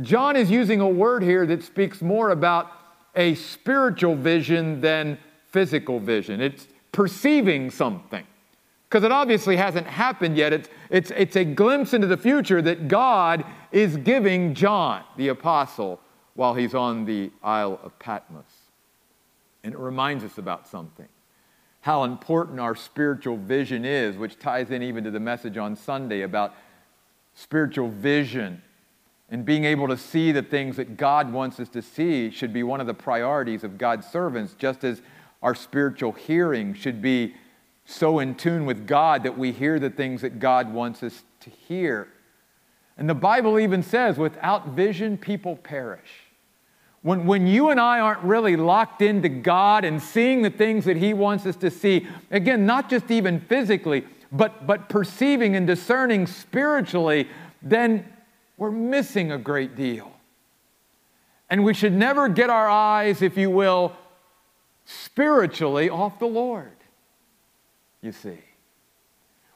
John 0.03 0.37
is 0.37 0.51
using 0.51 0.81
a 0.81 0.89
word 0.89 1.23
here 1.23 1.47
that 1.47 1.63
speaks 1.63 2.03
more 2.03 2.31
about 2.31 2.71
a 3.17 3.35
spiritual 3.35 4.15
vision 4.15 4.81
than 4.81 5.19
physical 5.51 5.99
vision. 5.99 6.41
It's 6.41 6.69
perceiving 6.93 7.71
something. 7.71 8.25
Because 8.89 9.05
it 9.05 9.13
obviously 9.13 9.57
hasn't 9.57 9.87
happened 9.87 10.37
yet. 10.37 10.53
It's, 10.53 10.69
it's, 10.89 11.11
it's 11.11 11.37
a 11.37 11.45
glimpse 11.45 11.93
into 11.93 12.07
the 12.07 12.17
future 12.17 12.63
that 12.63 12.89
God 12.89 13.45
is 13.71 13.97
giving 13.99 14.55
John, 14.55 15.03
the 15.17 15.29
apostle, 15.29 16.01
while 16.39 16.55
he's 16.55 16.73
on 16.73 17.05
the 17.05 17.33
Isle 17.43 17.81
of 17.83 17.99
Patmos. 17.99 18.45
And 19.65 19.75
it 19.75 19.79
reminds 19.81 20.23
us 20.23 20.39
about 20.39 20.69
something 20.69 21.09
how 21.81 22.05
important 22.05 22.61
our 22.61 22.77
spiritual 22.77 23.37
vision 23.37 23.85
is, 23.85 24.17
which 24.17 24.39
ties 24.39 24.71
in 24.71 24.83
even 24.83 25.03
to 25.03 25.11
the 25.11 25.19
message 25.19 25.57
on 25.57 25.75
Sunday 25.75 26.23
about 26.23 26.55
spiritual 27.35 27.89
vision 27.89 28.63
and 29.31 29.45
being 29.45 29.65
able 29.65 29.89
to 29.89 29.97
see 29.97 30.31
the 30.31 30.43
things 30.43 30.77
that 30.77 30.97
God 30.97 31.33
wants 31.33 31.59
us 31.59 31.69
to 31.71 31.83
see 31.83 32.31
should 32.31 32.53
be 32.53 32.63
one 32.63 32.81
of 32.81 32.87
the 32.87 32.95
priorities 32.95 33.65
of 33.65 33.77
God's 33.77 34.07
servants, 34.07 34.55
just 34.59 34.85
as 34.85 35.03
our 35.43 35.57
spiritual 35.57 36.13
hearing 36.13 36.73
should 36.73 37.03
be 37.03 37.35
so 37.85 38.21
in 38.21 38.37
tune 38.37 38.65
with 38.65 38.87
God 38.87 39.25
that 39.25 39.37
we 39.37 39.51
hear 39.51 39.81
the 39.81 39.91
things 39.91 40.21
that 40.21 40.39
God 40.39 40.73
wants 40.73 41.03
us 41.03 41.25
to 41.41 41.51
hear. 41.51 42.09
And 42.97 43.09
the 43.09 43.15
Bible 43.15 43.59
even 43.59 43.83
says, 43.83 44.19
without 44.19 44.69
vision, 44.69 45.19
people 45.19 45.57
perish. 45.57 46.28
When, 47.03 47.27
when 47.27 47.47
you 47.47 47.71
and 47.71 47.79
I 47.79 48.01
aren't 48.01 48.23
really 48.23 48.57
locked 48.57 49.03
into 49.03 49.29
God 49.29 49.85
and 49.85 50.03
seeing 50.03 50.43
the 50.43 50.51
things 50.51 50.85
that 50.87 50.97
He 50.97 51.15
wants 51.15 51.47
us 51.47 51.57
to 51.57 51.71
see, 51.71 52.07
again, 52.31 52.67
not 52.67 52.91
just 52.91 53.11
even 53.11 53.41
physically, 53.41 54.05
but, 54.33 54.67
but 54.67 54.89
perceiving 54.89 55.57
and 55.57 55.67
discerning 55.67 56.27
spiritually, 56.27 57.29
then 57.63 58.05
we're 58.57 58.73
missing 58.73 59.33
a 59.33 59.39
great 59.39 59.77
deal. 59.77 60.13
And 61.49 61.65
we 61.65 61.73
should 61.73 61.95
never 61.95 62.29
get 62.29 62.51
our 62.51 62.69
eyes, 62.69 63.23
if 63.23 63.37
you 63.39 63.49
will, 63.49 63.97
spiritually 64.85 65.89
off 65.89 66.19
the 66.19 66.27
Lord, 66.27 66.77
you 68.03 68.13
see. 68.13 68.39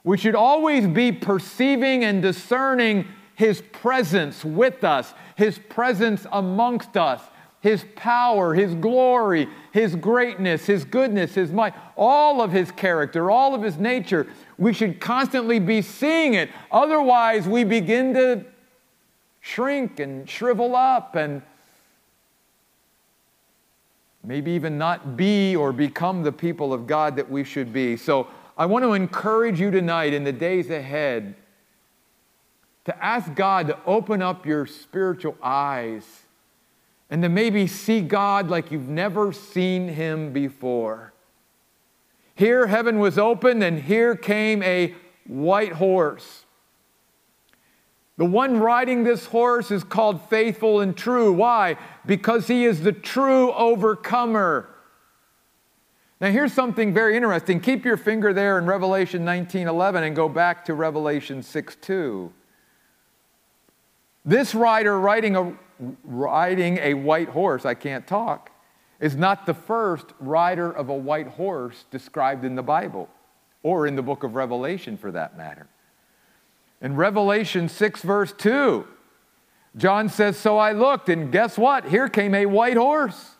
We 0.03 0.17
should 0.17 0.35
always 0.35 0.87
be 0.87 1.11
perceiving 1.11 2.03
and 2.03 2.21
discerning 2.21 3.07
His 3.35 3.61
presence 3.71 4.43
with 4.43 4.83
us, 4.83 5.13
His 5.35 5.59
presence 5.59 6.25
amongst 6.31 6.97
us, 6.97 7.21
his 7.63 7.85
power, 7.95 8.53
His 8.53 8.75
glory, 8.75 9.47
His 9.71 9.95
greatness, 9.95 10.65
His 10.65 10.83
goodness, 10.83 11.33
His 11.33 11.49
might, 11.49 11.73
all 11.95 12.41
of 12.41 12.51
His 12.51 12.69
character, 12.71 13.31
all 13.31 13.55
of 13.55 13.63
His 13.63 13.77
nature. 13.77 14.27
We 14.57 14.73
should 14.73 14.99
constantly 14.99 15.59
be 15.59 15.81
seeing 15.81 16.33
it. 16.33 16.49
Otherwise, 16.73 17.47
we 17.47 17.63
begin 17.63 18.13
to 18.15 18.43
shrink 19.39 20.01
and 20.01 20.29
shrivel 20.29 20.75
up 20.75 21.15
and 21.15 21.41
maybe 24.25 24.51
even 24.51 24.77
not 24.77 25.15
be 25.15 25.55
or 25.55 25.71
become 25.71 26.21
the 26.21 26.33
people 26.33 26.73
of 26.73 26.85
God 26.85 27.15
that 27.15 27.31
we 27.31 27.45
should 27.45 27.71
be. 27.71 27.95
So 27.95 28.27
I 28.57 28.65
want 28.65 28.83
to 28.83 28.91
encourage 28.91 29.61
you 29.61 29.71
tonight 29.71 30.13
in 30.13 30.25
the 30.25 30.33
days 30.33 30.69
ahead 30.69 31.33
to 32.83 33.03
ask 33.05 33.33
God 33.33 33.67
to 33.67 33.79
open 33.85 34.21
up 34.21 34.45
your 34.45 34.65
spiritual 34.65 35.37
eyes 35.41 36.22
and 37.13 37.21
to 37.21 37.29
maybe 37.29 37.67
see 37.67 38.01
God 38.01 38.49
like 38.49 38.71
you've 38.71 38.89
never 38.89 39.31
seen 39.31 39.87
him 39.87 40.33
before. 40.33 41.13
Here, 42.33 42.65
heaven 42.65 42.97
was 42.97 43.19
opened, 43.19 43.63
and 43.63 43.79
here 43.79 44.15
came 44.15 44.63
a 44.63 44.95
white 45.27 45.73
horse. 45.73 46.45
The 48.17 48.25
one 48.25 48.57
riding 48.57 49.03
this 49.03 49.27
horse 49.27 49.69
is 49.69 49.83
called 49.83 50.27
faithful 50.27 50.81
and 50.81 50.97
true. 50.97 51.31
Why? 51.31 51.77
Because 52.03 52.47
he 52.47 52.65
is 52.65 52.81
the 52.81 52.91
true 52.91 53.53
overcomer. 53.53 54.73
Now, 56.19 56.31
here's 56.31 56.51
something 56.51 56.95
very 56.95 57.15
interesting. 57.15 57.59
Keep 57.59 57.85
your 57.85 57.97
finger 57.97 58.33
there 58.33 58.57
in 58.57 58.65
Revelation 58.65 59.23
19 59.23 59.67
11 59.67 60.03
and 60.03 60.15
go 60.15 60.27
back 60.27 60.65
to 60.65 60.73
Revelation 60.73 61.43
6 61.43 61.75
2. 61.75 62.33
This 64.25 64.55
rider 64.55 64.99
riding 64.99 65.35
a 65.35 65.55
riding 66.03 66.77
a 66.77 66.93
white 66.93 67.29
horse, 67.29 67.65
I 67.65 67.73
can't 67.73 68.05
talk, 68.07 68.51
is 68.99 69.15
not 69.15 69.45
the 69.45 69.53
first 69.53 70.05
rider 70.19 70.71
of 70.71 70.89
a 70.89 70.95
white 70.95 71.27
horse 71.27 71.85
described 71.91 72.45
in 72.45 72.55
the 72.55 72.63
Bible 72.63 73.09
or 73.63 73.87
in 73.87 73.95
the 73.95 74.01
book 74.01 74.23
of 74.23 74.35
Revelation 74.35 74.97
for 74.97 75.11
that 75.11 75.37
matter. 75.37 75.67
In 76.81 76.95
Revelation 76.95 77.69
6, 77.69 78.01
verse 78.01 78.33
2, 78.33 78.85
John 79.77 80.09
says, 80.09 80.37
So 80.37 80.57
I 80.57 80.73
looked, 80.73 81.09
and 81.09 81.31
guess 81.31 81.57
what? 81.57 81.85
Here 81.85 82.09
came 82.09 82.35
a 82.35 82.45
white 82.45 82.77
horse. 82.77 83.31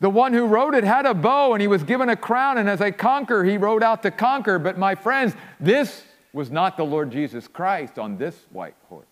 The 0.00 0.10
one 0.10 0.32
who 0.32 0.46
rode 0.46 0.74
it 0.74 0.82
had 0.82 1.06
a 1.06 1.14
bow, 1.14 1.52
and 1.52 1.62
he 1.62 1.68
was 1.68 1.84
given 1.84 2.08
a 2.08 2.16
crown, 2.16 2.58
and 2.58 2.68
as 2.68 2.80
a 2.80 2.90
conqueror, 2.90 3.44
he 3.44 3.56
rode 3.56 3.84
out 3.84 4.02
to 4.02 4.10
conquer. 4.10 4.58
But 4.58 4.76
my 4.76 4.96
friends, 4.96 5.34
this 5.60 6.02
was 6.32 6.50
not 6.50 6.76
the 6.76 6.84
Lord 6.84 7.12
Jesus 7.12 7.46
Christ 7.46 7.98
on 8.00 8.16
this 8.16 8.46
white 8.50 8.74
horse. 8.88 9.06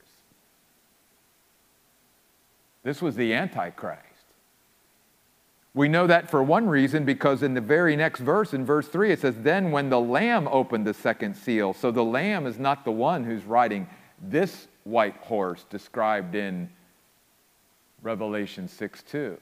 This 2.83 3.03
was 3.03 3.17
the 3.17 3.35
Antichrist. 3.35 4.05
We 5.73 5.89
know 5.89 6.07
that 6.09 6.29
for 6.29 6.43
one 6.43 6.69
reason 6.69 7.05
because 7.05 7.43
in 7.43 7.55
the 7.55 7.61
very 7.61 7.95
next 7.95 8.21
verse, 8.21 8.55
in 8.55 8.65
verse 8.65 8.89
3, 8.89 9.13
it 9.13 9.21
says, 9.21 9.37
Then 9.39 9.71
when 9.71 9.89
the 9.89 10.01
Lamb 10.01 10.49
opened 10.49 10.87
the 10.87 10.95
second 10.95 11.37
seal. 11.37 11.73
So 11.75 11.91
the 11.91 12.05
Lamb 12.05 12.47
is 12.47 12.59
not 12.59 12.85
the 12.85 12.91
one 12.91 13.23
who's 13.23 13.45
riding 13.45 13.87
this 14.21 14.67
white 14.85 15.17
horse 15.19 15.65
described 15.71 16.35
in 16.35 16.69
Revelation 18.03 18.67
6 18.67 19.03
2. 19.05 19.39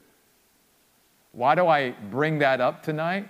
Why 1.31 1.55
do 1.55 1.67
I 1.67 1.91
bring 2.11 2.39
that 2.39 2.61
up 2.61 2.83
tonight? 2.83 3.29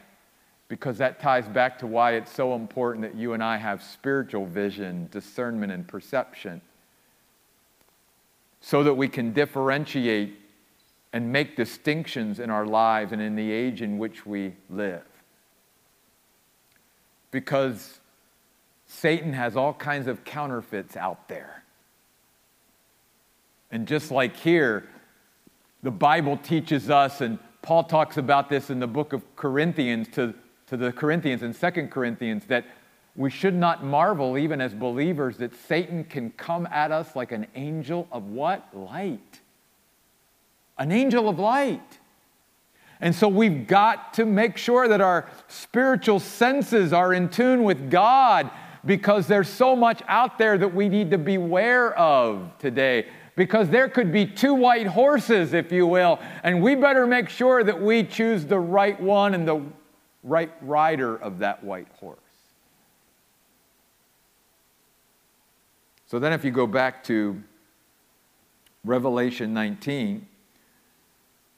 Because 0.68 0.98
that 0.98 1.20
ties 1.20 1.48
back 1.48 1.80
to 1.80 1.88
why 1.88 2.14
it's 2.14 2.32
so 2.32 2.54
important 2.54 3.02
that 3.04 3.16
you 3.16 3.34
and 3.34 3.44
I 3.44 3.58
have 3.58 3.82
spiritual 3.82 4.46
vision, 4.46 5.08
discernment, 5.12 5.72
and 5.72 5.88
perception 5.88 6.62
so 8.62 8.84
that 8.84 8.94
we 8.94 9.08
can 9.08 9.34
differentiate 9.34 10.36
and 11.14 11.32
make 11.32 11.56
distinctions 11.56 12.40
in 12.40 12.50
our 12.50 12.66
lives 12.66 13.12
and 13.12 13.22
in 13.22 13.36
the 13.36 13.52
age 13.52 13.82
in 13.82 13.98
which 13.98 14.26
we 14.26 14.54
live. 14.70 15.04
Because 17.32 18.00
Satan 18.86 19.34
has 19.34 19.56
all 19.56 19.74
kinds 19.74 20.08
of 20.08 20.24
counterfeits 20.24 20.98
out 20.98 21.28
there. 21.28 21.64
And 23.72 23.88
just 23.88 24.12
like 24.12 24.36
here, 24.36 24.88
the 25.84 25.92
Bible 25.92 26.38
teaches 26.38 26.90
us, 26.90 27.22
and 27.22 27.40
Paul 27.62 27.84
talks 27.84 28.18
about 28.18 28.50
this 28.50 28.70
in 28.70 28.80
the 28.80 28.88
book 28.88 29.14
of 29.14 29.24
Corinthians 29.36 30.08
to, 30.10 30.34
to 30.68 30.78
the 30.78 30.92
Corinthians 30.92 31.44
in 31.44 31.54
Second 31.54 31.90
Corinthians, 31.90 32.46
that 32.46 32.66
we 33.20 33.30
should 33.30 33.54
not 33.54 33.84
marvel, 33.84 34.38
even 34.38 34.62
as 34.62 34.74
believers, 34.74 35.36
that 35.40 35.54
Satan 35.68 36.06
can 36.06 36.32
come 36.32 36.66
at 36.72 36.94
us 36.94 37.18
like 37.18 37.34
an 37.34 37.48
angel 37.54 38.08
of 38.14 38.30
what? 38.30 38.66
Light. 38.74 39.42
An 40.78 40.94
angel 40.94 41.28
of 41.28 41.38
light. 41.38 42.00
And 43.02 43.14
so 43.14 43.28
we've 43.28 43.68
got 43.68 44.14
to 44.14 44.26
make 44.26 44.56
sure 44.56 44.88
that 44.88 45.02
our 45.02 45.30
spiritual 45.50 46.22
senses 46.22 46.94
are 46.94 47.14
in 47.14 47.28
tune 47.28 47.66
with 47.66 47.92
God 47.92 48.50
because 48.86 49.28
there's 49.28 49.50
so 49.50 49.76
much 49.76 50.02
out 50.08 50.38
there 50.38 50.58
that 50.58 50.74
we 50.74 50.88
need 50.88 51.12
to 51.12 51.18
beware 51.18 51.94
of 52.00 52.58
today. 52.58 53.06
Because 53.36 53.68
there 53.68 53.90
could 53.90 54.14
be 54.14 54.28
two 54.28 54.54
white 54.54 54.88
horses, 54.88 55.54
if 55.54 55.74
you 55.74 55.86
will, 55.86 56.20
and 56.42 56.64
we 56.64 56.74
better 56.74 57.06
make 57.06 57.28
sure 57.28 57.66
that 57.66 57.82
we 57.82 58.06
choose 58.06 58.46
the 58.46 58.60
right 58.60 58.98
one 58.98 59.34
and 59.34 59.46
the 59.46 59.62
right 60.24 60.54
rider 60.62 61.18
of 61.18 61.40
that 61.40 61.62
white 61.62 61.90
horse. 62.00 62.29
So 66.10 66.18
then, 66.18 66.34
if 66.34 66.44
you 66.44 66.50
go 66.50 66.66
back 66.66 67.04
to 67.04 67.40
Revelation 68.84 69.54
19, 69.54 70.28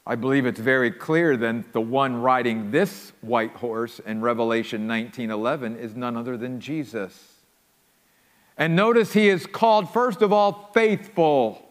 I 0.06 0.16
believe 0.16 0.46
it's 0.46 0.60
very 0.60 0.92
clear 0.92 1.38
then 1.38 1.64
the 1.72 1.80
one 1.80 2.22
riding 2.22 2.70
this 2.70 3.14
white 3.22 3.54
horse 3.54 4.00
in 4.00 4.20
Revelation 4.20 4.86
19:11 4.88 5.78
is 5.78 5.96
none 5.96 6.18
other 6.18 6.36
than 6.36 6.60
Jesus. 6.60 7.46
And 8.58 8.76
notice 8.76 9.14
he 9.14 9.30
is 9.30 9.46
called 9.46 9.90
first 9.90 10.22
of 10.22 10.34
all 10.34 10.70
faithful. 10.74 11.71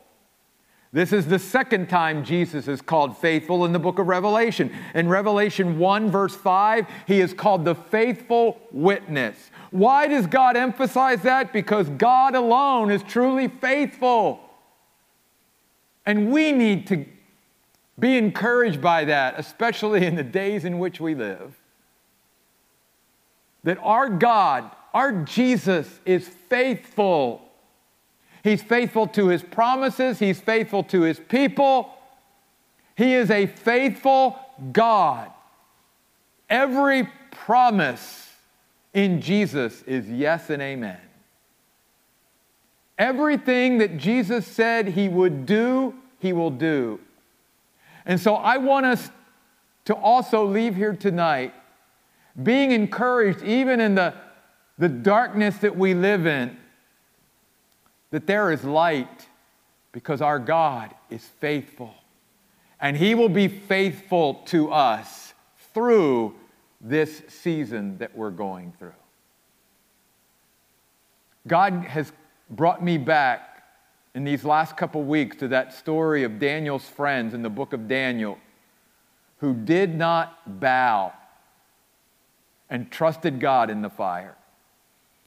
This 0.92 1.12
is 1.12 1.26
the 1.26 1.38
second 1.38 1.88
time 1.88 2.24
Jesus 2.24 2.66
is 2.66 2.82
called 2.82 3.16
faithful 3.16 3.64
in 3.64 3.72
the 3.72 3.78
book 3.78 4.00
of 4.00 4.08
Revelation. 4.08 4.72
In 4.92 5.08
Revelation 5.08 5.78
1, 5.78 6.10
verse 6.10 6.34
5, 6.34 6.86
he 7.06 7.20
is 7.20 7.32
called 7.32 7.64
the 7.64 7.76
faithful 7.76 8.60
witness. 8.72 9.50
Why 9.70 10.08
does 10.08 10.26
God 10.26 10.56
emphasize 10.56 11.22
that? 11.22 11.52
Because 11.52 11.88
God 11.90 12.34
alone 12.34 12.90
is 12.90 13.04
truly 13.04 13.46
faithful. 13.46 14.40
And 16.04 16.32
we 16.32 16.50
need 16.50 16.88
to 16.88 17.06
be 17.96 18.18
encouraged 18.18 18.80
by 18.80 19.04
that, 19.04 19.38
especially 19.38 20.06
in 20.06 20.16
the 20.16 20.24
days 20.24 20.64
in 20.64 20.80
which 20.80 21.00
we 21.00 21.14
live. 21.14 21.56
That 23.62 23.78
our 23.78 24.08
God, 24.08 24.72
our 24.92 25.12
Jesus, 25.22 26.00
is 26.04 26.26
faithful 26.26 27.49
He's 28.42 28.62
faithful 28.62 29.06
to 29.08 29.28
his 29.28 29.42
promises, 29.42 30.18
he's 30.18 30.40
faithful 30.40 30.82
to 30.84 31.02
his 31.02 31.18
people. 31.18 31.94
He 32.96 33.14
is 33.14 33.30
a 33.30 33.46
faithful 33.46 34.38
God. 34.72 35.30
Every 36.50 37.08
promise 37.30 38.28
in 38.92 39.22
Jesus 39.22 39.82
is 39.82 40.06
yes 40.08 40.50
and 40.50 40.60
amen. 40.60 40.98
Everything 42.98 43.78
that 43.78 43.96
Jesus 43.96 44.46
said 44.46 44.88
he 44.88 45.08
would 45.08 45.46
do, 45.46 45.94
he 46.18 46.34
will 46.34 46.50
do. 46.50 47.00
And 48.04 48.20
so 48.20 48.34
I 48.34 48.58
want 48.58 48.84
us 48.84 49.10
to 49.86 49.94
also 49.94 50.44
leave 50.44 50.76
here 50.76 50.94
tonight 50.94 51.54
being 52.42 52.72
encouraged, 52.72 53.42
even 53.42 53.80
in 53.80 53.94
the, 53.94 54.14
the 54.78 54.88
darkness 54.88 55.56
that 55.58 55.76
we 55.76 55.94
live 55.94 56.26
in, 56.26 56.56
that 58.10 58.26
there 58.26 58.50
is 58.50 58.64
light 58.64 59.28
because 59.92 60.20
our 60.20 60.38
God 60.38 60.94
is 61.10 61.24
faithful. 61.24 61.94
And 62.80 62.96
He 62.96 63.14
will 63.14 63.28
be 63.28 63.48
faithful 63.48 64.34
to 64.46 64.72
us 64.72 65.34
through 65.74 66.34
this 66.80 67.22
season 67.28 67.98
that 67.98 68.16
we're 68.16 68.30
going 68.30 68.72
through. 68.78 68.92
God 71.46 71.84
has 71.84 72.12
brought 72.48 72.82
me 72.82 72.98
back 72.98 73.62
in 74.14 74.24
these 74.24 74.44
last 74.44 74.76
couple 74.76 75.02
weeks 75.02 75.36
to 75.36 75.48
that 75.48 75.72
story 75.72 76.24
of 76.24 76.38
Daniel's 76.38 76.88
friends 76.88 77.34
in 77.34 77.42
the 77.42 77.50
book 77.50 77.72
of 77.72 77.86
Daniel 77.86 78.38
who 79.38 79.54
did 79.54 79.94
not 79.94 80.60
bow 80.60 81.12
and 82.68 82.90
trusted 82.90 83.40
God 83.40 83.70
in 83.70 83.82
the 83.82 83.90
fire. 83.90 84.36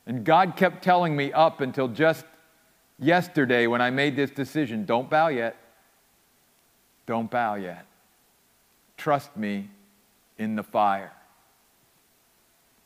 And 0.05 0.23
God 0.23 0.55
kept 0.55 0.83
telling 0.83 1.15
me 1.15 1.31
up 1.31 1.61
until 1.61 1.87
just 1.87 2.25
yesterday 2.99 3.67
when 3.67 3.81
I 3.81 3.89
made 3.89 4.15
this 4.15 4.31
decision 4.31 4.85
don't 4.85 5.09
bow 5.09 5.27
yet. 5.27 5.55
Don't 7.05 7.29
bow 7.29 7.55
yet. 7.55 7.85
Trust 8.97 9.35
me 9.35 9.69
in 10.37 10.55
the 10.55 10.63
fire. 10.63 11.11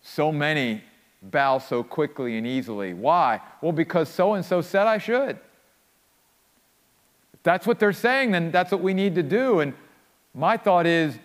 So 0.02 0.32
many 0.32 0.84
bow 1.22 1.60
so 1.60 1.84
quickly 1.84 2.38
and 2.38 2.48
easily. 2.48 2.94
Why? 2.94 3.42
Well, 3.62 3.72
because 3.72 4.10
so 4.10 4.34
and 4.34 4.44
so 4.44 4.62
said 4.62 4.88
I 4.88 4.98
should. 4.98 5.38
If 7.34 7.44
that's 7.44 7.68
what 7.68 7.80
they're 7.80 7.94
saying, 7.94 8.32
then 8.32 8.52
that's 8.52 8.72
what 8.72 8.82
we 8.82 8.94
need 8.94 9.16
to 9.16 9.24
do. 9.24 9.60
And 9.60 9.74
my 10.34 10.58
thought 10.58 10.86
is 10.86 11.18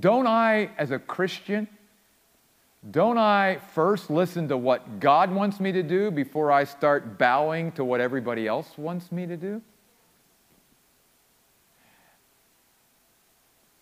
don't 0.00 0.26
I, 0.26 0.70
as 0.78 0.90
a 0.90 0.98
Christian, 0.98 1.68
don't 2.90 3.16
I 3.16 3.60
first 3.72 4.10
listen 4.10 4.48
to 4.48 4.56
what 4.58 5.00
God 5.00 5.32
wants 5.32 5.58
me 5.58 5.72
to 5.72 5.82
do 5.82 6.10
before 6.10 6.52
I 6.52 6.64
start 6.64 7.18
bowing 7.18 7.72
to 7.72 7.84
what 7.84 8.00
everybody 8.00 8.46
else 8.46 8.68
wants 8.76 9.10
me 9.10 9.26
to 9.26 9.36
do? 9.36 9.62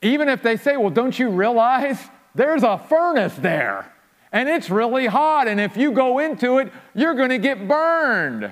Even 0.02 0.28
if 0.28 0.42
they 0.42 0.56
say, 0.56 0.76
well, 0.76 0.90
don't 0.90 1.18
you 1.18 1.30
realize 1.30 1.98
there's 2.34 2.62
a 2.62 2.78
furnace 2.78 3.34
there 3.34 3.92
and 4.32 4.48
it's 4.48 4.70
really 4.70 5.06
hot, 5.06 5.46
and 5.46 5.60
if 5.60 5.76
you 5.76 5.92
go 5.92 6.18
into 6.18 6.58
it, 6.58 6.72
you're 6.94 7.14
going 7.14 7.28
to 7.28 7.38
get 7.38 7.68
burned. 7.68 8.50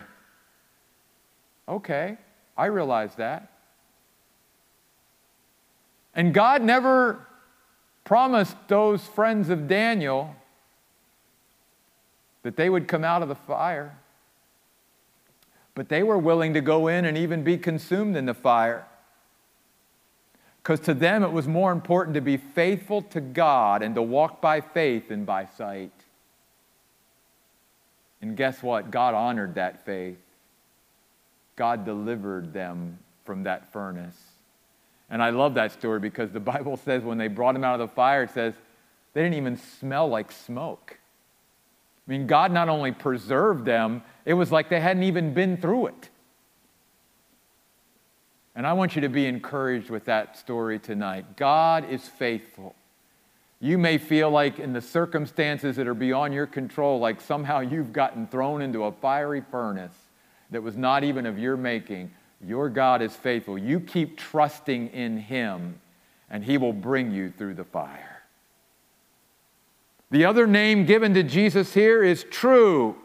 Okay, 1.66 2.18
I 2.56 2.66
realize 2.66 3.14
that. 3.14 3.50
And 6.14 6.34
God 6.34 6.62
never 6.62 7.26
promised 8.04 8.56
those 8.68 9.06
friends 9.06 9.48
of 9.48 9.68
Daniel 9.68 10.36
that 12.42 12.56
they 12.56 12.70
would 12.70 12.88
come 12.88 13.04
out 13.04 13.22
of 13.22 13.28
the 13.28 13.34
fire. 13.34 13.96
But 15.74 15.88
they 15.88 16.02
were 16.02 16.18
willing 16.18 16.54
to 16.54 16.60
go 16.60 16.88
in 16.88 17.04
and 17.04 17.16
even 17.16 17.42
be 17.42 17.56
consumed 17.56 18.16
in 18.16 18.26
the 18.26 18.34
fire. 18.34 18.86
Because 20.62 20.80
to 20.80 20.94
them 20.94 21.22
it 21.22 21.32
was 21.32 21.48
more 21.48 21.72
important 21.72 22.14
to 22.14 22.20
be 22.20 22.36
faithful 22.36 23.02
to 23.02 23.20
God 23.20 23.82
and 23.82 23.94
to 23.94 24.02
walk 24.02 24.40
by 24.40 24.60
faith 24.60 25.08
than 25.08 25.24
by 25.24 25.46
sight. 25.46 25.92
And 28.20 28.36
guess 28.36 28.62
what? 28.62 28.90
God 28.90 29.14
honored 29.14 29.54
that 29.54 29.84
faith. 29.86 30.18
God 31.56 31.84
delivered 31.84 32.52
them 32.52 32.98
from 33.24 33.44
that 33.44 33.72
furnace. 33.72 34.18
And 35.08 35.22
I 35.22 35.30
love 35.30 35.54
that 35.54 35.72
story 35.72 35.98
because 35.98 36.30
the 36.30 36.40
Bible 36.54 36.76
says 36.76 37.02
when 37.02 37.18
they 37.18 37.28
brought 37.28 37.56
him 37.56 37.64
out 37.64 37.80
of 37.80 37.88
the 37.88 37.94
fire, 37.94 38.24
it 38.24 38.30
says 38.30 38.54
they 39.12 39.22
didn't 39.22 39.36
even 39.36 39.56
smell 39.56 40.08
like 40.08 40.30
smoke. 40.30 40.99
I 42.10 42.12
mean, 42.12 42.26
God 42.26 42.50
not 42.50 42.68
only 42.68 42.90
preserved 42.90 43.64
them, 43.64 44.02
it 44.24 44.34
was 44.34 44.50
like 44.50 44.68
they 44.68 44.80
hadn't 44.80 45.04
even 45.04 45.32
been 45.32 45.56
through 45.56 45.86
it. 45.86 46.08
And 48.56 48.66
I 48.66 48.72
want 48.72 48.96
you 48.96 49.02
to 49.02 49.08
be 49.08 49.26
encouraged 49.26 49.90
with 49.90 50.06
that 50.06 50.36
story 50.36 50.80
tonight. 50.80 51.36
God 51.36 51.88
is 51.88 52.08
faithful. 52.08 52.74
You 53.60 53.78
may 53.78 53.96
feel 53.96 54.28
like, 54.28 54.58
in 54.58 54.72
the 54.72 54.80
circumstances 54.80 55.76
that 55.76 55.86
are 55.86 55.94
beyond 55.94 56.34
your 56.34 56.48
control, 56.48 56.98
like 56.98 57.20
somehow 57.20 57.60
you've 57.60 57.92
gotten 57.92 58.26
thrown 58.26 58.60
into 58.60 58.82
a 58.82 58.90
fiery 58.90 59.44
furnace 59.48 59.94
that 60.50 60.64
was 60.64 60.76
not 60.76 61.04
even 61.04 61.26
of 61.26 61.38
your 61.38 61.56
making. 61.56 62.10
Your 62.44 62.68
God 62.68 63.02
is 63.02 63.14
faithful. 63.14 63.56
You 63.56 63.78
keep 63.78 64.18
trusting 64.18 64.88
in 64.88 65.16
Him, 65.16 65.78
and 66.28 66.42
He 66.42 66.58
will 66.58 66.72
bring 66.72 67.12
you 67.12 67.30
through 67.30 67.54
the 67.54 67.62
fire. 67.62 68.09
The 70.10 70.24
other 70.24 70.46
name 70.46 70.86
given 70.86 71.14
to 71.14 71.22
Jesus 71.22 71.72
here 71.72 72.02
is 72.02 72.24
true. 72.24 72.96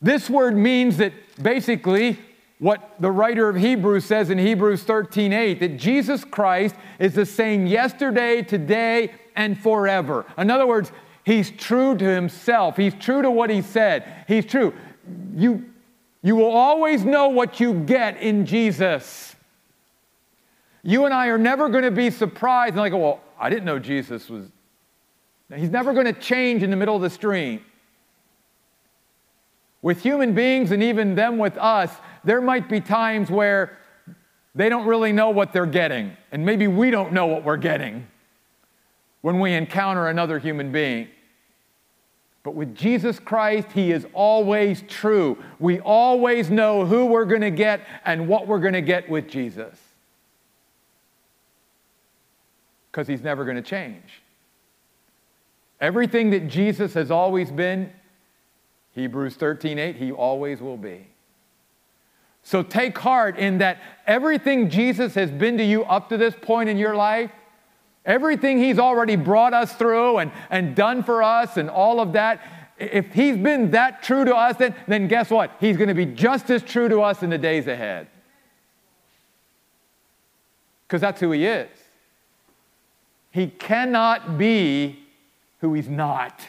This 0.00 0.30
word 0.30 0.56
means 0.56 0.96
that 0.98 1.12
basically 1.42 2.18
what 2.58 2.94
the 3.00 3.10
writer 3.10 3.48
of 3.48 3.56
Hebrews 3.56 4.04
says 4.04 4.30
in 4.30 4.38
Hebrews 4.38 4.84
13:8 4.84 5.60
that 5.60 5.76
Jesus 5.76 6.24
Christ 6.24 6.74
is 6.98 7.14
the 7.14 7.26
same 7.26 7.66
yesterday, 7.66 8.42
today, 8.42 9.12
and 9.34 9.58
forever. 9.58 10.24
In 10.38 10.50
other 10.50 10.66
words, 10.66 10.90
he's 11.24 11.50
true 11.50 11.96
to 11.96 12.04
himself. 12.04 12.76
He's 12.76 12.94
true 12.94 13.20
to 13.20 13.30
what 13.30 13.50
he 13.50 13.60
said. 13.60 14.04
He's 14.26 14.46
true. 14.46 14.72
You, 15.34 15.66
you 16.22 16.34
will 16.34 16.50
always 16.50 17.04
know 17.04 17.28
what 17.28 17.60
you 17.60 17.74
get 17.74 18.16
in 18.16 18.46
Jesus. 18.46 19.36
You 20.82 21.04
and 21.04 21.12
I 21.12 21.26
are 21.26 21.38
never 21.38 21.68
going 21.68 21.84
to 21.84 21.90
be 21.90 22.10
surprised 22.10 22.72
and 22.72 22.80
like, 22.80 22.92
well, 22.92 23.20
I 23.38 23.50
didn't 23.50 23.64
know 23.64 23.78
Jesus 23.78 24.30
was. 24.30 24.46
He's 25.54 25.70
never 25.70 25.92
going 25.92 26.06
to 26.06 26.12
change 26.12 26.62
in 26.62 26.70
the 26.70 26.76
middle 26.76 26.96
of 26.96 27.02
the 27.02 27.10
stream. 27.10 27.64
With 29.80 30.02
human 30.02 30.34
beings 30.34 30.72
and 30.72 30.82
even 30.82 31.14
them 31.14 31.38
with 31.38 31.56
us, 31.56 31.92
there 32.24 32.40
might 32.40 32.68
be 32.68 32.80
times 32.80 33.30
where 33.30 33.78
they 34.54 34.68
don't 34.68 34.86
really 34.86 35.12
know 35.12 35.30
what 35.30 35.52
they're 35.52 35.66
getting, 35.66 36.16
and 36.32 36.44
maybe 36.44 36.66
we 36.66 36.90
don't 36.90 37.12
know 37.12 37.26
what 37.26 37.44
we're 37.44 37.56
getting 37.56 38.06
when 39.20 39.38
we 39.38 39.52
encounter 39.52 40.08
another 40.08 40.38
human 40.38 40.72
being. 40.72 41.08
But 42.42 42.54
with 42.54 42.74
Jesus 42.74 43.18
Christ, 43.18 43.72
He 43.72 43.92
is 43.92 44.06
always 44.12 44.82
true. 44.88 45.36
We 45.58 45.80
always 45.80 46.48
know 46.50 46.86
who 46.86 47.06
we're 47.06 47.24
going 47.24 47.40
to 47.40 47.50
get 47.50 47.86
and 48.04 48.28
what 48.28 48.46
we're 48.46 48.60
going 48.60 48.72
to 48.72 48.82
get 48.82 49.08
with 49.08 49.28
Jesus. 49.28 49.78
Because 52.90 53.06
He's 53.06 53.22
never 53.22 53.44
going 53.44 53.56
to 53.56 53.62
change. 53.62 54.22
Everything 55.80 56.30
that 56.30 56.48
Jesus 56.48 56.94
has 56.94 57.10
always 57.10 57.50
been, 57.50 57.92
Hebrews 58.94 59.34
13 59.34 59.78
8, 59.78 59.96
He 59.96 60.12
always 60.12 60.60
will 60.60 60.78
be. 60.78 61.08
So 62.42 62.62
take 62.62 62.96
heart 62.96 63.38
in 63.38 63.58
that 63.58 63.78
everything 64.06 64.70
Jesus 64.70 65.14
has 65.16 65.30
been 65.30 65.58
to 65.58 65.64
you 65.64 65.84
up 65.84 66.08
to 66.10 66.16
this 66.16 66.34
point 66.40 66.68
in 66.68 66.78
your 66.78 66.94
life, 66.94 67.32
everything 68.04 68.58
he's 68.58 68.78
already 68.78 69.16
brought 69.16 69.52
us 69.52 69.72
through 69.72 70.18
and, 70.18 70.30
and 70.48 70.76
done 70.76 71.02
for 71.02 71.24
us 71.24 71.56
and 71.56 71.68
all 71.68 72.00
of 72.00 72.12
that, 72.12 72.40
if 72.78 73.12
he's 73.12 73.36
been 73.36 73.72
that 73.72 74.02
true 74.02 74.24
to 74.24 74.34
us, 74.34 74.56
then, 74.58 74.76
then 74.86 75.08
guess 75.08 75.28
what? 75.28 75.50
He's 75.58 75.76
going 75.76 75.88
to 75.88 75.94
be 75.94 76.06
just 76.06 76.48
as 76.50 76.62
true 76.62 76.88
to 76.88 77.00
us 77.00 77.22
in 77.22 77.30
the 77.30 77.38
days 77.38 77.66
ahead. 77.66 78.06
Because 80.86 81.00
that's 81.00 81.20
who 81.20 81.32
he 81.32 81.46
is. 81.46 81.68
He 83.32 83.48
cannot 83.48 84.38
be 84.38 85.00
who 85.60 85.74
he's 85.74 85.88
not. 85.88 86.40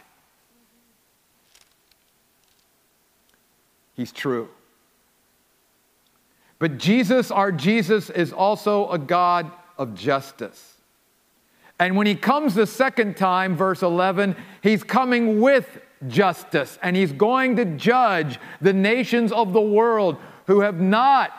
He's 3.93 4.11
true. 4.11 4.49
But 6.59 6.77
Jesus, 6.77 7.31
our 7.31 7.51
Jesus, 7.51 8.09
is 8.09 8.33
also 8.33 8.89
a 8.89 8.97
God 8.97 9.51
of 9.77 9.95
justice. 9.95 10.75
And 11.79 11.95
when 11.95 12.07
he 12.07 12.15
comes 12.15 12.55
the 12.55 12.65
second 12.65 13.17
time, 13.17 13.55
verse 13.55 13.83
11, 13.83 14.35
he's 14.61 14.83
coming 14.83 15.39
with 15.39 15.79
justice 16.07 16.77
and 16.81 16.95
he's 16.95 17.11
going 17.11 17.55
to 17.55 17.65
judge 17.65 18.39
the 18.61 18.73
nations 18.73 19.31
of 19.31 19.53
the 19.53 19.61
world 19.61 20.17
who 20.47 20.61
have 20.61 20.79
not 20.79 21.31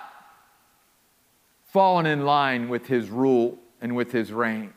fallen 1.65 2.07
in 2.07 2.25
line 2.25 2.69
with 2.69 2.87
his 2.87 3.09
rule 3.09 3.59
and 3.81 3.95
with 3.95 4.13
his 4.13 4.33
reign. 4.33 4.73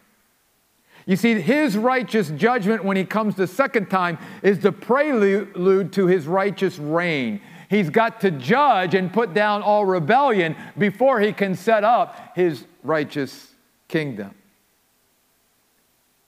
You 1.05 1.15
see, 1.15 1.39
his 1.41 1.77
righteous 1.77 2.29
judgment 2.29 2.83
when 2.83 2.97
he 2.97 3.05
comes 3.05 3.35
the 3.35 3.47
second 3.47 3.89
time 3.89 4.17
is 4.43 4.59
the 4.59 4.71
prelude 4.71 5.93
to 5.93 6.07
his 6.07 6.27
righteous 6.27 6.77
reign. 6.77 7.41
He's 7.69 7.89
got 7.89 8.21
to 8.21 8.31
judge 8.31 8.93
and 8.95 9.11
put 9.11 9.33
down 9.33 9.61
all 9.61 9.85
rebellion 9.85 10.55
before 10.77 11.19
he 11.19 11.33
can 11.33 11.55
set 11.55 11.83
up 11.83 12.33
his 12.35 12.65
righteous 12.83 13.51
kingdom. 13.87 14.35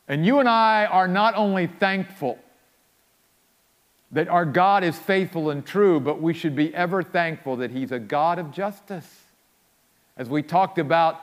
And 0.07 0.25
you 0.25 0.39
and 0.39 0.49
I 0.49 0.86
are 0.86 1.07
not 1.07 1.36
only 1.36 1.67
thankful 1.67 2.39
that 4.13 4.27
our 4.27 4.45
God 4.45 4.83
is 4.83 4.97
faithful 4.97 5.49
and 5.49 5.65
true, 5.65 5.99
but 5.99 6.21
we 6.21 6.33
should 6.33 6.55
be 6.55 6.73
ever 6.75 7.01
thankful 7.01 7.57
that 7.57 7.71
He's 7.71 7.91
a 7.91 7.99
God 7.99 8.38
of 8.38 8.51
justice. 8.51 9.21
As 10.15 10.29
we 10.29 10.43
talked 10.43 10.77
about, 10.77 11.21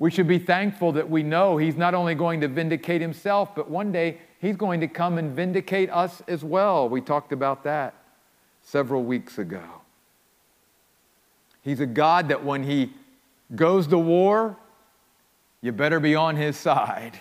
we 0.00 0.10
should 0.10 0.26
be 0.26 0.38
thankful 0.38 0.92
that 0.92 1.08
we 1.08 1.22
know 1.22 1.58
He's 1.58 1.76
not 1.76 1.94
only 1.94 2.14
going 2.14 2.40
to 2.40 2.48
vindicate 2.48 3.02
Himself, 3.02 3.54
but 3.54 3.70
one 3.70 3.92
day 3.92 4.18
He's 4.40 4.56
going 4.56 4.80
to 4.80 4.88
come 4.88 5.18
and 5.18 5.36
vindicate 5.36 5.90
us 5.90 6.22
as 6.26 6.42
well. 6.42 6.88
We 6.88 7.02
talked 7.02 7.32
about 7.32 7.62
that 7.64 7.94
several 8.62 9.04
weeks 9.04 9.38
ago. 9.38 9.62
He's 11.62 11.80
a 11.80 11.86
God 11.86 12.28
that 12.30 12.42
when 12.42 12.62
He 12.62 12.94
goes 13.54 13.86
to 13.88 13.98
war, 13.98 14.56
you 15.60 15.70
better 15.70 16.00
be 16.00 16.14
on 16.14 16.34
His 16.34 16.56
side. 16.56 17.18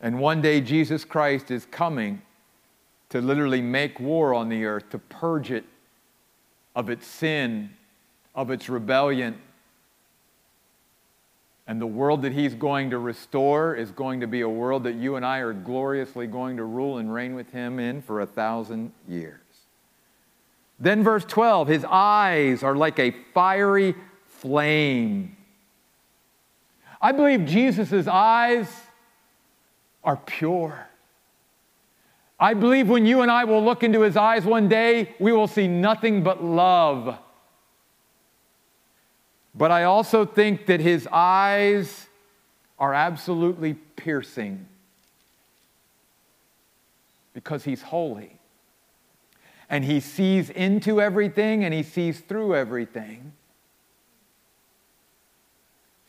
And 0.00 0.18
one 0.18 0.40
day 0.40 0.62
Jesus 0.62 1.04
Christ 1.04 1.50
is 1.50 1.66
coming 1.66 2.22
to 3.10 3.20
literally 3.20 3.60
make 3.60 4.00
war 4.00 4.32
on 4.32 4.48
the 4.48 4.64
earth, 4.64 4.88
to 4.88 4.98
purge 4.98 5.50
it 5.50 5.64
of 6.74 6.88
its 6.88 7.06
sin, 7.06 7.68
of 8.34 8.50
its 8.50 8.70
rebellion. 8.70 9.38
And 11.68 11.78
the 11.78 11.86
world 11.86 12.22
that 12.22 12.32
he's 12.32 12.54
going 12.54 12.90
to 12.90 12.98
restore 12.98 13.74
is 13.74 13.90
going 13.90 14.20
to 14.20 14.26
be 14.26 14.40
a 14.40 14.48
world 14.48 14.84
that 14.84 14.94
you 14.94 15.16
and 15.16 15.24
I 15.24 15.38
are 15.40 15.52
gloriously 15.52 16.26
going 16.26 16.56
to 16.56 16.64
rule 16.64 16.96
and 16.96 17.12
reign 17.12 17.34
with 17.34 17.52
him 17.52 17.78
in 17.78 18.00
for 18.00 18.22
a 18.22 18.26
thousand 18.26 18.90
years. 19.06 19.42
Then, 20.80 21.04
verse 21.04 21.26
12, 21.26 21.68
his 21.68 21.84
eyes 21.84 22.62
are 22.62 22.74
like 22.74 22.98
a 22.98 23.14
fiery 23.34 23.94
flame. 24.24 25.36
I 27.02 27.12
believe 27.12 27.44
Jesus' 27.44 28.06
eyes 28.06 28.68
are 30.02 30.16
pure. 30.16 30.88
I 32.40 32.54
believe 32.54 32.88
when 32.88 33.04
you 33.04 33.20
and 33.20 33.30
I 33.30 33.44
will 33.44 33.62
look 33.62 33.82
into 33.82 34.00
his 34.00 34.16
eyes 34.16 34.44
one 34.44 34.68
day, 34.68 35.14
we 35.20 35.32
will 35.32 35.48
see 35.48 35.68
nothing 35.68 36.22
but 36.22 36.42
love. 36.42 37.18
But 39.58 39.72
I 39.72 39.82
also 39.82 40.24
think 40.24 40.66
that 40.66 40.78
his 40.78 41.08
eyes 41.10 42.06
are 42.78 42.94
absolutely 42.94 43.74
piercing 43.74 44.66
because 47.34 47.64
he's 47.64 47.82
holy. 47.82 48.38
And 49.68 49.84
he 49.84 49.98
sees 49.98 50.48
into 50.48 51.00
everything 51.00 51.64
and 51.64 51.74
he 51.74 51.82
sees 51.82 52.20
through 52.20 52.54
everything. 52.54 53.32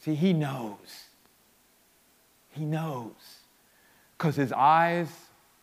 See, 0.02 0.14
he 0.14 0.32
knows. 0.32 1.08
He 2.52 2.66
knows. 2.66 3.40
Because 4.16 4.36
his 4.36 4.52
eyes 4.52 5.10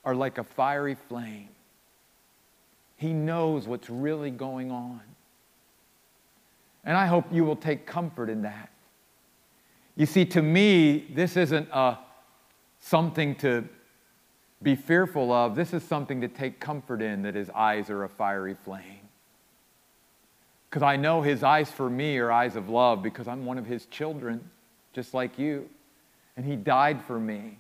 are 0.05 0.15
like 0.15 0.39
a 0.39 0.45
fiery 0.45 0.97
flame. 1.09 1.51
He 2.97 3.13
knows 3.13 3.69
what's 3.69 3.89
really 3.89 4.33
going 4.33 4.73
on. 4.73 5.03
And 6.87 6.97
I 6.97 7.07
hope 7.07 7.25
you 7.33 7.45
will 7.45 7.57
take 7.57 7.85
comfort 7.85 8.31
in 8.31 8.43
that. 8.43 8.71
You 9.97 10.07
see, 10.07 10.25
to 10.27 10.41
me, 10.41 11.09
this 11.13 11.37
isn't 11.37 11.69
a, 11.73 11.99
something 12.79 13.35
to 13.37 13.69
be 14.63 14.77
fearful 14.77 15.33
of. 15.33 15.57
This 15.57 15.75
is 15.75 15.83
something 15.83 16.21
to 16.21 16.29
take 16.29 16.61
comfort 16.61 17.03
in 17.03 17.23
that 17.23 17.35
his 17.35 17.51
eyes 17.51 17.91
are 17.91 18.05
a 18.05 18.09
fiery 18.09 18.55
flame. 18.55 19.01
Because 20.71 20.85
I 20.85 20.97
know 20.97 21.23
his 21.23 21.43
eyes 21.43 21.71
for 21.71 21.91
me 21.91 22.19
are 22.19 22.31
eyes 22.31 22.55
of 22.55 22.69
love 22.69 23.03
because 23.03 23.27
I'm 23.27 23.45
one 23.45 23.59
of 23.59 23.67
his 23.67 23.87
children, 23.87 24.49
just 24.93 25.13
like 25.13 25.39
you. 25.39 25.69
And 26.37 26.47
he 26.47 26.55
died 26.55 27.03
for 27.03 27.19
me. 27.19 27.59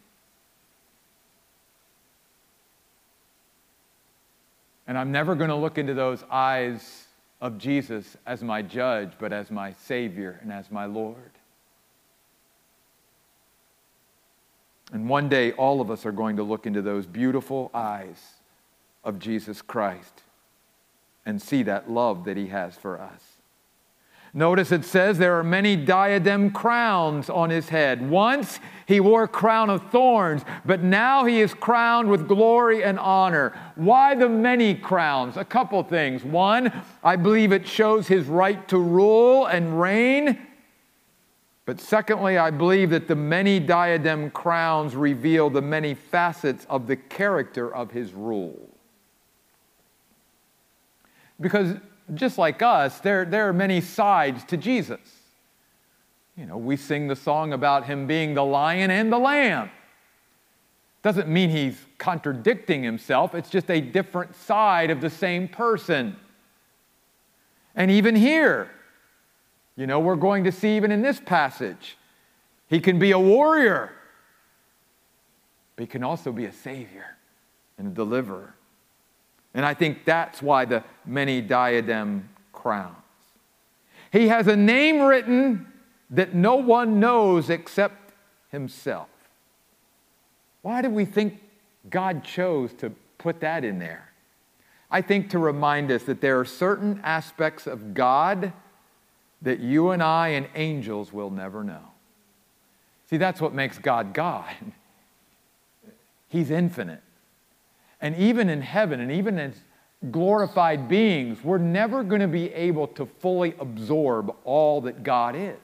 And 4.87 4.97
I'm 4.97 5.11
never 5.11 5.35
going 5.35 5.51
to 5.51 5.57
look 5.57 5.79
into 5.79 5.95
those 5.95 6.23
eyes 6.31 7.06
of 7.41 7.59
Jesus 7.59 8.17
as 8.27 8.43
my 8.43 8.63
judge, 8.63 9.13
but 9.19 9.33
as 9.33 9.51
my 9.51 9.73
Savior 9.73 10.39
and 10.43 10.53
as 10.53 10.71
my 10.71 10.87
Lord. 10.87 11.31
And 14.93 15.09
one 15.09 15.29
day, 15.29 15.53
all 15.53 15.81
of 15.81 15.91
us 15.91 16.07
are 16.07 16.13
going 16.13 16.37
to 16.37 16.43
look 16.43 16.67
into 16.67 16.81
those 16.81 17.07
beautiful 17.07 17.71
eyes 17.75 18.35
of 19.05 19.19
Jesus 19.19 19.61
Christ 19.61 20.23
and 21.25 21.43
see 21.43 21.65
that 21.65 21.91
love 21.91 22.25
that 22.25 22.37
He 22.37 22.47
has 22.49 22.77
for 22.77 23.01
us. 23.01 23.36
Notice 24.37 24.71
it 24.71 24.85
says 24.85 25.17
there 25.17 25.39
are 25.39 25.43
many 25.43 25.77
diadem 25.77 26.51
crowns 26.51 27.31
on 27.31 27.49
his 27.49 27.71
head. 27.71 28.07
Once 28.07 28.61
he 28.85 29.01
wore 29.01 29.23
a 29.23 29.29
crown 29.29 29.71
of 29.71 29.91
thorns, 29.91 30.43
but 30.67 30.83
now 30.83 31.25
he 31.25 31.41
is 31.41 31.55
crowned 31.55 32.11
with 32.11 32.29
glory 32.29 32.85
and 32.85 32.99
honor. 32.99 33.59
Why 33.77 34.15
the 34.15 34.29
many 34.29 34.75
crowns? 34.75 35.39
A 35.39 35.45
couple 35.45 35.83
things. 35.85 36.23
One, 36.23 36.71
I 37.03 37.17
believe 37.17 37.51
it 37.51 37.67
shows 37.67 38.09
his 38.09 38.27
right 38.27 38.69
to 38.69 38.77
rule 38.77 39.47
and 39.47 39.81
reign. 39.81 40.47
But 41.65 41.81
secondly, 41.81 42.37
I 42.37 42.51
believe 42.51 42.91
that 42.91 43.09
the 43.09 43.17
many 43.17 43.59
diadem 43.59 44.31
crowns 44.33 44.95
reveal 44.95 45.49
the 45.49 45.63
many 45.63 45.95
facets 45.95 46.67
of 46.69 46.87
the 46.87 46.97
character 46.97 47.75
of 47.75 47.91
his 47.91 48.13
rule. 48.13 48.69
Because 51.41 51.77
just 52.15 52.39
like 52.39 52.63
us, 52.63 53.01
there, 53.01 53.25
there 53.25 53.49
are 53.49 53.53
many 53.53 53.81
sides 53.81 54.45
to 54.45 54.57
Jesus. 54.57 55.01
You 56.37 56.47
know, 56.47 56.57
we 56.57 56.77
sing 56.77 57.09
the 57.09 57.17
song 57.17 57.53
about 57.53 57.87
him 57.87 58.07
being 58.07 58.35
the 58.35 58.45
lion 58.45 58.91
and 58.91 59.13
the 59.13 59.19
lamb. 59.19 59.71
Doesn't 61.03 61.29
mean 61.29 61.51
he's 61.51 61.79
contradicting 61.99 62.83
himself, 62.83 63.35
it's 63.35 63.49
just 63.49 63.71
a 63.71 63.81
different 63.81 64.35
side 64.35 64.91
of 64.91 65.01
the 65.01 65.11
same 65.11 65.49
person. 65.49 66.17
And 67.75 67.91
even 67.91 68.17
here, 68.17 68.71
you 69.77 69.87
know, 69.87 70.01
we're 70.01 70.17
going 70.17 70.45
to 70.45 70.53
see 70.53 70.77
even 70.77 70.91
in 70.91 71.03
this 71.03 71.21
passage, 71.21 71.97
He 72.69 72.81
can 72.81 72.99
be 72.99 73.13
a 73.13 73.19
warrior, 73.19 73.93
but 75.77 75.83
he 75.83 75.87
can 75.87 76.03
also 76.03 76.33
be 76.33 76.47
a 76.47 76.53
savior 76.53 77.17
and 77.79 77.89
a 77.89 77.91
deliverer. 77.91 78.56
And 79.57 79.65
I 79.65 79.73
think 79.73 80.05
that's 80.05 80.43
why 80.43 80.67
the 80.67 80.85
many 81.07 81.41
diadem 81.41 82.29
crowns. 82.53 82.95
He 84.13 84.29
has 84.29 84.47
a 84.47 84.55
name 84.55 85.01
written 85.01 85.67
that 86.11 86.35
no 86.35 86.57
one 86.57 87.01
knows 87.01 87.49
except 87.49 88.13
himself. 88.53 89.09
Why 90.61 90.83
do 90.83 90.91
we 90.91 91.07
think 91.07 91.41
God 91.89 92.23
chose 92.23 92.75
to 92.75 92.93
put 93.17 93.41
that 93.41 93.65
in 93.65 93.79
there? 93.79 94.13
I 94.91 95.01
think 95.01 95.31
to 95.31 95.39
remind 95.39 95.91
us 95.91 96.03
that 96.03 96.21
there 96.21 96.39
are 96.39 96.45
certain 96.45 97.01
aspects 97.03 97.67
of 97.67 97.95
God 97.95 98.53
that 99.41 99.61
you 99.61 99.91
and 99.91 100.03
I 100.03 100.29
and 100.29 100.49
angels 100.55 101.15
will 101.15 101.31
never 101.31 101.65
know. 101.65 101.93
See, 103.09 103.17
that's 103.17 103.41
what 103.41 103.55
makes 103.55 103.79
God 103.79 104.13
God. 104.13 104.55
He's 106.29 106.51
infinite. 106.51 107.03
And 108.07 108.15
even 108.19 108.49
in 108.49 108.63
heaven, 108.63 109.01
and 109.01 109.11
even 109.11 109.37
as 109.37 109.53
glorified 110.13 110.89
beings, 110.89 111.43
we're 111.43 111.59
never 111.59 112.05
going 112.05 112.21
to 112.21 112.29
be 112.29 112.55
able 112.55 112.87
to 112.87 113.05
fully 113.05 113.53
absorb 113.59 114.33
all 114.45 114.83
that 114.83 115.03
God 115.03 115.35
is. 115.35 115.57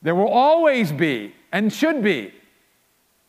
There 0.00 0.14
will 0.14 0.30
always 0.30 0.92
be, 0.92 1.34
and 1.52 1.70
should 1.70 2.02
be, 2.02 2.32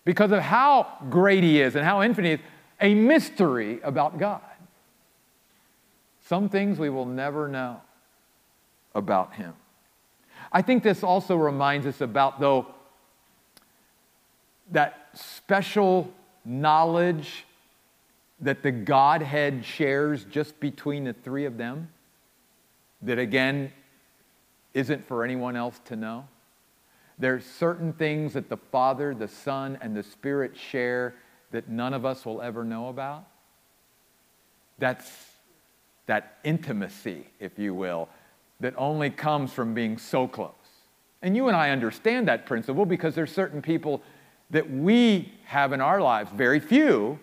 because 0.05 0.31
of 0.31 0.39
how 0.39 0.87
great 1.09 1.43
He 1.43 1.59
is 1.59 1.75
and 1.75 1.83
how 1.83 2.03
infinite 2.03 2.39
He 2.39 2.45
is, 2.45 2.51
a 2.79 2.95
mystery 2.95 3.81
about 3.81 4.17
God. 4.17 4.39
Some 6.23 6.47
things 6.47 6.79
we 6.79 6.89
will 6.89 7.05
never 7.05 7.49
know 7.49 7.81
about 8.95 9.33
Him. 9.33 9.53
I 10.53 10.61
think 10.61 10.83
this 10.83 11.03
also 11.03 11.35
reminds 11.35 11.85
us 11.85 11.99
about, 11.99 12.39
though, 12.39 12.67
that 14.71 15.09
special 15.15 16.09
knowledge 16.45 17.43
that 18.39 18.63
the 18.63 18.71
Godhead 18.71 19.65
shares 19.65 20.25
just 20.25 20.59
between 20.59 21.05
the 21.05 21.13
three 21.13 21.45
of 21.45 21.57
them, 21.57 21.89
that 23.01 23.19
again 23.19 23.71
isn't 24.73 25.07
for 25.07 25.23
anyone 25.23 25.55
else 25.55 25.79
to 25.85 25.95
know. 25.95 26.27
There's 27.19 27.45
certain 27.45 27.93
things 27.93 28.33
that 28.33 28.47
the 28.47 28.57
Father, 28.57 29.15
the 29.15 29.27
Son, 29.27 29.77
and 29.81 29.95
the 29.95 30.03
Spirit 30.03 30.55
share 30.55 31.15
that 31.51 31.67
none 31.67 31.93
of 31.93 32.05
us 32.05 32.25
will 32.25 32.41
ever 32.41 32.63
know 32.63 32.89
about. 32.89 33.25
That's 34.77 35.09
that 36.05 36.37
intimacy, 36.43 37.27
if 37.39 37.57
you 37.57 37.73
will, 37.73 38.07
that 38.59 38.73
only 38.77 39.09
comes 39.09 39.51
from 39.51 39.73
being 39.73 39.97
so 39.97 40.27
close. 40.27 40.51
And 41.21 41.35
you 41.35 41.47
and 41.47 41.57
I 41.57 41.71
understand 41.71 42.27
that 42.27 42.45
principle 42.45 42.85
because 42.85 43.15
there's 43.15 43.31
certain 43.31 43.61
people 43.61 44.01
that 44.51 44.69
we 44.69 45.33
have 45.45 45.73
in 45.73 45.81
our 45.81 45.99
lives, 45.99 46.31
very 46.31 46.59
few, 46.59 47.19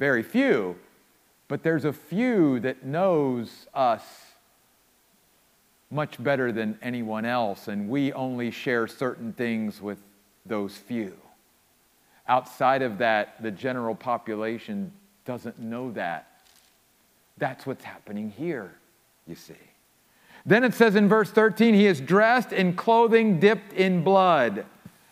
very 0.00 0.22
few, 0.22 0.74
but 1.46 1.62
there's 1.62 1.84
a 1.84 1.92
few 1.92 2.58
that 2.60 2.82
knows 2.82 3.66
us 3.74 4.02
much 5.90 6.20
better 6.22 6.50
than 6.52 6.78
anyone 6.80 7.26
else, 7.26 7.68
and 7.68 7.86
we 7.86 8.10
only 8.14 8.50
share 8.50 8.86
certain 8.86 9.34
things 9.34 9.82
with 9.82 9.98
those 10.46 10.74
few. 10.74 11.12
Outside 12.26 12.80
of 12.80 12.96
that, 12.98 13.42
the 13.42 13.50
general 13.50 13.94
population 13.94 14.90
doesn't 15.26 15.58
know 15.58 15.90
that. 15.92 16.40
That's 17.36 17.66
what's 17.66 17.84
happening 17.84 18.30
here, 18.30 18.72
you 19.26 19.34
see. 19.34 19.52
Then 20.46 20.64
it 20.64 20.72
says 20.72 20.94
in 20.94 21.08
verse 21.08 21.30
13, 21.30 21.74
he 21.74 21.86
is 21.86 22.00
dressed 22.00 22.52
in 22.54 22.74
clothing 22.74 23.38
dipped 23.38 23.74
in 23.74 24.02
blood. 24.02 24.64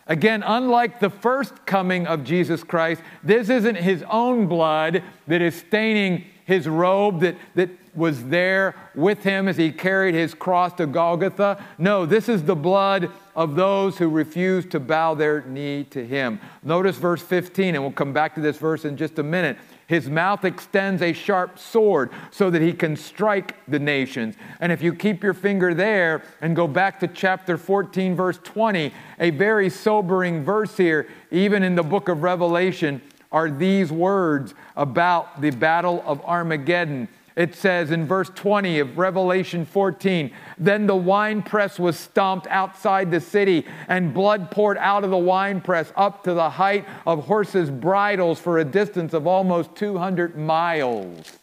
Again, 0.09 0.43
unlike 0.43 0.99
the 0.99 1.11
first 1.11 1.67
coming 1.67 2.07
of 2.07 2.23
Jesus 2.23 2.63
Christ, 2.63 3.01
this 3.23 3.47
isn't 3.49 3.75
his 3.75 4.03
own 4.09 4.47
blood 4.47 5.03
that 5.27 5.41
is 5.41 5.53
staining 5.55 6.25
his 6.45 6.67
robe 6.67 7.21
that, 7.21 7.35
that 7.53 7.69
was 7.93 8.25
there 8.25 8.75
with 8.95 9.23
him 9.23 9.47
as 9.47 9.55
he 9.55 9.71
carried 9.71 10.15
his 10.15 10.33
cross 10.33 10.73
to 10.73 10.87
Golgotha. 10.87 11.63
No, 11.77 12.07
this 12.07 12.27
is 12.27 12.43
the 12.43 12.55
blood 12.55 13.11
of 13.35 13.55
those 13.55 13.99
who 13.99 14.09
refuse 14.09 14.65
to 14.67 14.79
bow 14.79 15.13
their 15.13 15.41
knee 15.43 15.83
to 15.91 16.03
him. 16.03 16.39
Notice 16.63 16.97
verse 16.97 17.21
15, 17.21 17.75
and 17.75 17.83
we'll 17.83 17.93
come 17.93 18.11
back 18.11 18.33
to 18.33 18.41
this 18.41 18.57
verse 18.57 18.85
in 18.85 18.97
just 18.97 19.19
a 19.19 19.23
minute. 19.23 19.57
His 19.89 20.07
mouth 20.07 20.45
extends 20.45 21.01
a 21.01 21.13
sharp 21.13 21.57
sword 21.57 22.11
so 22.29 22.51
that 22.51 22.61
he 22.61 22.73
can 22.73 22.95
strike 22.95 23.55
the 23.67 23.79
nations. 23.79 24.35
And 24.59 24.71
if 24.71 24.83
you 24.83 24.93
keep 24.93 25.23
your 25.23 25.33
finger 25.33 25.73
there 25.73 26.21
and 26.41 26.55
go 26.55 26.67
back 26.67 26.99
to 26.99 27.07
chapter 27.07 27.57
14, 27.57 28.15
verse 28.15 28.37
20, 28.43 28.93
a 29.19 29.31
very 29.31 29.67
sobering 29.67 30.43
verse 30.43 30.77
here, 30.77 31.07
even 31.31 31.63
in 31.63 31.73
the 31.73 31.81
book 31.81 32.07
of 32.07 32.21
Revelation, 32.21 33.01
are 33.31 33.49
these 33.49 33.91
words 33.91 34.53
about 34.75 35.41
the 35.41 35.49
battle 35.49 36.03
of 36.05 36.23
Armageddon. 36.23 37.07
It 37.39 37.55
says 37.55 37.91
in 37.91 38.05
verse 38.05 38.29
20 38.35 38.79
of 38.79 38.97
Revelation 38.97 39.63
14 39.63 40.31
Then 40.57 40.87
the 40.87 40.95
winepress 40.97 41.79
was 41.79 41.97
stomped 41.97 42.47
outside 42.47 43.11
the 43.11 43.21
city, 43.21 43.65
and 43.87 44.13
blood 44.13 44.51
poured 44.51 44.77
out 44.77 45.05
of 45.05 45.09
the 45.09 45.17
winepress 45.17 45.93
up 45.95 46.25
to 46.25 46.33
the 46.33 46.49
height 46.49 46.85
of 47.07 47.27
horses' 47.27 47.71
bridles 47.71 48.41
for 48.41 48.59
a 48.59 48.65
distance 48.65 49.13
of 49.13 49.25
almost 49.25 49.73
200 49.77 50.37
miles. 50.37 51.39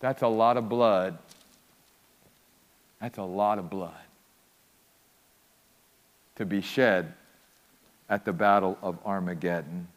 That's 0.00 0.22
a 0.22 0.26
lot 0.26 0.56
of 0.56 0.70
blood. 0.70 1.18
That's 2.98 3.18
a 3.18 3.24
lot 3.24 3.58
of 3.58 3.68
blood 3.68 3.92
to 6.36 6.46
be 6.46 6.62
shed 6.62 7.12
at 8.08 8.24
the 8.24 8.32
Battle 8.32 8.78
of 8.80 8.98
Armageddon. 9.04 9.88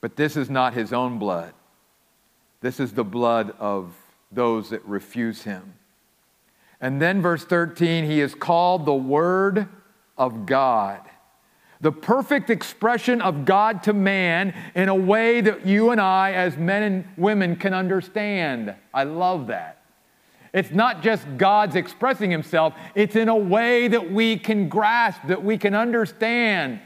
But 0.00 0.14
this 0.14 0.36
is 0.36 0.48
not 0.48 0.74
his 0.74 0.92
own 0.92 1.18
blood. 1.18 1.52
This 2.60 2.80
is 2.80 2.92
the 2.92 3.04
blood 3.04 3.54
of 3.58 3.94
those 4.32 4.70
that 4.70 4.84
refuse 4.84 5.42
him. 5.42 5.74
And 6.80 7.00
then, 7.00 7.22
verse 7.22 7.44
13, 7.44 8.04
he 8.04 8.20
is 8.20 8.34
called 8.34 8.84
the 8.84 8.94
Word 8.94 9.68
of 10.18 10.46
God. 10.46 11.00
The 11.80 11.92
perfect 11.92 12.50
expression 12.50 13.20
of 13.20 13.44
God 13.44 13.82
to 13.84 13.92
man 13.92 14.54
in 14.74 14.88
a 14.88 14.94
way 14.94 15.40
that 15.40 15.66
you 15.66 15.90
and 15.90 16.00
I, 16.00 16.32
as 16.32 16.56
men 16.56 16.82
and 16.82 17.04
women, 17.16 17.56
can 17.56 17.74
understand. 17.74 18.74
I 18.92 19.04
love 19.04 19.48
that. 19.48 19.82
It's 20.52 20.70
not 20.70 21.02
just 21.02 21.26
God's 21.36 21.76
expressing 21.76 22.30
himself, 22.30 22.72
it's 22.94 23.14
in 23.14 23.28
a 23.28 23.36
way 23.36 23.88
that 23.88 24.10
we 24.10 24.38
can 24.38 24.70
grasp, 24.70 25.20
that 25.28 25.44
we 25.44 25.58
can 25.58 25.74
understand. 25.74 26.80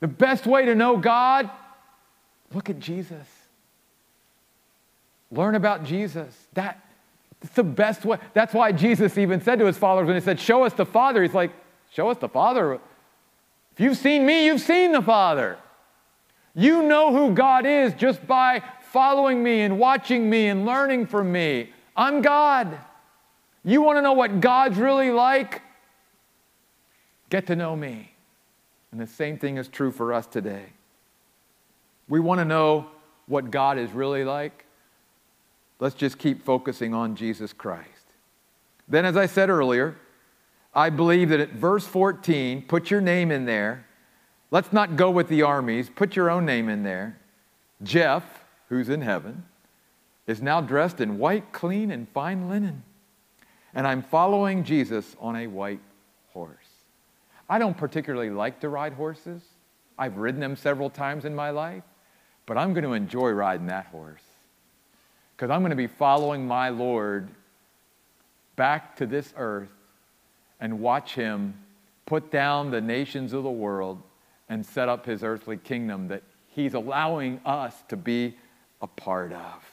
The 0.00 0.08
best 0.08 0.46
way 0.46 0.66
to 0.66 0.74
know 0.74 0.98
God, 0.98 1.50
look 2.52 2.68
at 2.68 2.80
Jesus. 2.80 3.26
Learn 5.30 5.54
about 5.54 5.84
Jesus. 5.84 6.34
That, 6.54 6.84
that's 7.40 7.54
the 7.54 7.64
best 7.64 8.04
way. 8.04 8.18
That's 8.34 8.52
why 8.52 8.72
Jesus 8.72 9.16
even 9.16 9.40
said 9.40 9.58
to 9.60 9.66
his 9.66 9.78
followers 9.78 10.06
when 10.06 10.16
he 10.16 10.20
said, 10.20 10.40
Show 10.40 10.64
us 10.64 10.72
the 10.72 10.86
Father, 10.86 11.22
he's 11.22 11.34
like, 11.34 11.52
Show 11.92 12.08
us 12.08 12.18
the 12.18 12.28
Father. 12.28 12.74
If 12.74 13.80
you've 13.80 13.96
seen 13.96 14.26
me, 14.26 14.46
you've 14.46 14.60
seen 14.60 14.92
the 14.92 15.02
Father. 15.02 15.58
You 16.54 16.82
know 16.82 17.12
who 17.12 17.34
God 17.34 17.64
is 17.64 17.94
just 17.94 18.26
by 18.26 18.62
following 18.90 19.42
me 19.42 19.60
and 19.62 19.78
watching 19.78 20.28
me 20.28 20.48
and 20.48 20.66
learning 20.66 21.06
from 21.06 21.30
me. 21.30 21.72
I'm 21.96 22.22
God. 22.22 22.78
You 23.64 23.82
want 23.82 23.98
to 23.98 24.02
know 24.02 24.12
what 24.12 24.40
God's 24.40 24.78
really 24.78 25.10
like? 25.10 25.62
Get 27.28 27.46
to 27.46 27.56
know 27.56 27.76
me. 27.76 28.12
And 28.90 29.00
the 29.00 29.06
same 29.06 29.38
thing 29.38 29.56
is 29.56 29.68
true 29.68 29.92
for 29.92 30.12
us 30.12 30.26
today. 30.26 30.64
We 32.08 32.18
want 32.18 32.40
to 32.40 32.44
know 32.44 32.88
what 33.26 33.50
God 33.50 33.78
is 33.78 33.92
really 33.92 34.24
like. 34.24 34.64
Let's 35.80 35.94
just 35.94 36.18
keep 36.18 36.44
focusing 36.44 36.92
on 36.92 37.16
Jesus 37.16 37.54
Christ. 37.54 37.88
Then, 38.86 39.06
as 39.06 39.16
I 39.16 39.24
said 39.26 39.48
earlier, 39.48 39.96
I 40.74 40.90
believe 40.90 41.30
that 41.30 41.40
at 41.40 41.52
verse 41.52 41.86
14, 41.86 42.62
put 42.62 42.90
your 42.90 43.00
name 43.00 43.32
in 43.32 43.46
there. 43.46 43.86
Let's 44.50 44.72
not 44.72 44.96
go 44.96 45.10
with 45.10 45.28
the 45.28 45.42
armies, 45.42 45.88
put 45.88 46.16
your 46.16 46.30
own 46.30 46.44
name 46.44 46.68
in 46.68 46.82
there. 46.82 47.18
Jeff, 47.82 48.24
who's 48.68 48.90
in 48.90 49.00
heaven, 49.00 49.44
is 50.26 50.42
now 50.42 50.60
dressed 50.60 51.00
in 51.00 51.18
white, 51.18 51.50
clean, 51.52 51.90
and 51.90 52.08
fine 52.10 52.48
linen. 52.48 52.82
And 53.72 53.86
I'm 53.86 54.02
following 54.02 54.64
Jesus 54.64 55.16
on 55.18 55.34
a 55.34 55.46
white 55.46 55.80
horse. 56.32 56.56
I 57.48 57.58
don't 57.58 57.76
particularly 57.76 58.30
like 58.30 58.60
to 58.60 58.68
ride 58.68 58.92
horses. 58.92 59.42
I've 59.98 60.18
ridden 60.18 60.40
them 60.40 60.56
several 60.56 60.90
times 60.90 61.24
in 61.24 61.34
my 61.34 61.50
life, 61.50 61.84
but 62.44 62.58
I'm 62.58 62.74
going 62.74 62.84
to 62.84 62.92
enjoy 62.92 63.30
riding 63.30 63.66
that 63.66 63.86
horse 63.86 64.22
because 65.40 65.50
I'm 65.50 65.62
going 65.62 65.70
to 65.70 65.76
be 65.76 65.86
following 65.86 66.46
my 66.46 66.68
Lord 66.68 67.30
back 68.56 68.94
to 68.96 69.06
this 69.06 69.32
earth 69.38 69.70
and 70.60 70.80
watch 70.80 71.14
him 71.14 71.54
put 72.04 72.30
down 72.30 72.70
the 72.70 72.82
nations 72.82 73.32
of 73.32 73.42
the 73.42 73.50
world 73.50 74.02
and 74.50 74.66
set 74.66 74.90
up 74.90 75.06
his 75.06 75.24
earthly 75.24 75.56
kingdom 75.56 76.08
that 76.08 76.22
he's 76.48 76.74
allowing 76.74 77.40
us 77.46 77.74
to 77.88 77.96
be 77.96 78.36
a 78.82 78.86
part 78.86 79.32
of. 79.32 79.64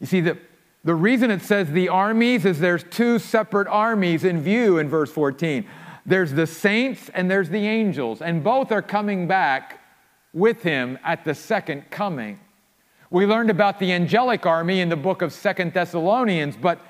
You 0.00 0.06
see, 0.06 0.22
the, 0.22 0.38
The 0.84 0.94
reason 0.94 1.30
it 1.30 1.42
says 1.42 1.70
the 1.70 1.90
armies 1.90 2.46
is 2.46 2.58
there's 2.58 2.84
two 2.84 3.18
separate 3.18 3.68
armies 3.68 4.24
in 4.24 4.40
view 4.40 4.78
in 4.78 4.88
verse 4.88 5.10
14. 5.10 5.66
There's 6.06 6.32
the 6.32 6.46
saints 6.46 7.10
and 7.12 7.30
there's 7.30 7.50
the 7.50 7.66
angels, 7.66 8.22
and 8.22 8.42
both 8.42 8.72
are 8.72 8.80
coming 8.80 9.26
back 9.26 9.80
with 10.32 10.62
him 10.62 10.98
at 11.04 11.26
the 11.26 11.34
second 11.34 11.90
coming. 11.90 12.40
We 13.14 13.26
learned 13.26 13.48
about 13.48 13.78
the 13.78 13.92
angelic 13.92 14.44
army 14.44 14.80
in 14.80 14.88
the 14.88 14.96
book 14.96 15.22
of 15.22 15.32
Second 15.32 15.72
Thessalonians, 15.72 16.56
but 16.56 16.80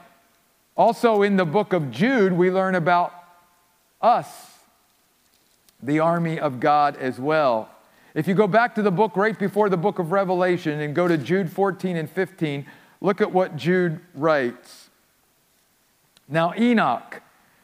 also 0.75 1.21
in 1.21 1.37
the 1.37 1.45
book 1.45 1.75
of 1.75 1.91
Jude, 1.91 2.33
we 2.33 2.51
learn 2.51 2.77
about 2.77 3.13
us, 4.01 4.27
the 5.83 6.01
army 6.01 6.41
of 6.41 6.61
God 6.61 6.97
as 6.97 7.21
well. 7.21 7.69
If 8.15 8.27
you 8.27 8.33
go 8.33 8.47
back 8.47 8.75
to 8.77 8.83
the 8.83 8.91
book 8.91 9.19
right 9.19 9.39
before 9.39 9.69
the 9.69 9.77
book 9.77 9.99
of 9.99 10.13
Revelation 10.13 10.81
and 10.81 10.95
go 10.95 11.07
to 11.07 11.19
Jude 11.19 11.53
14 11.53 11.95
and 11.95 12.09
15, 12.09 12.65
look 13.03 13.21
at 13.21 13.31
what 13.31 13.55
Jude 13.57 14.01
writes. 14.15 14.89
Now, 16.27 16.55
Enoch, 16.57 17.21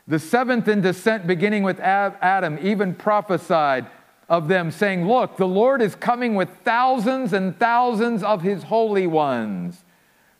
the 0.06 0.18
seventh 0.18 0.68
in 0.68 0.82
descent, 0.82 1.26
beginning 1.26 1.62
with 1.62 1.80
Adam, 1.80 2.58
even 2.60 2.94
prophesied 2.94 3.86
of 4.30 4.46
them, 4.46 4.70
saying, 4.70 5.06
Look, 5.06 5.36
the 5.36 5.46
Lord 5.46 5.82
is 5.82 5.96
coming 5.96 6.36
with 6.36 6.48
thousands 6.64 7.32
and 7.32 7.58
thousands 7.58 8.22
of 8.22 8.40
his 8.40 8.62
holy 8.62 9.08
ones 9.08 9.84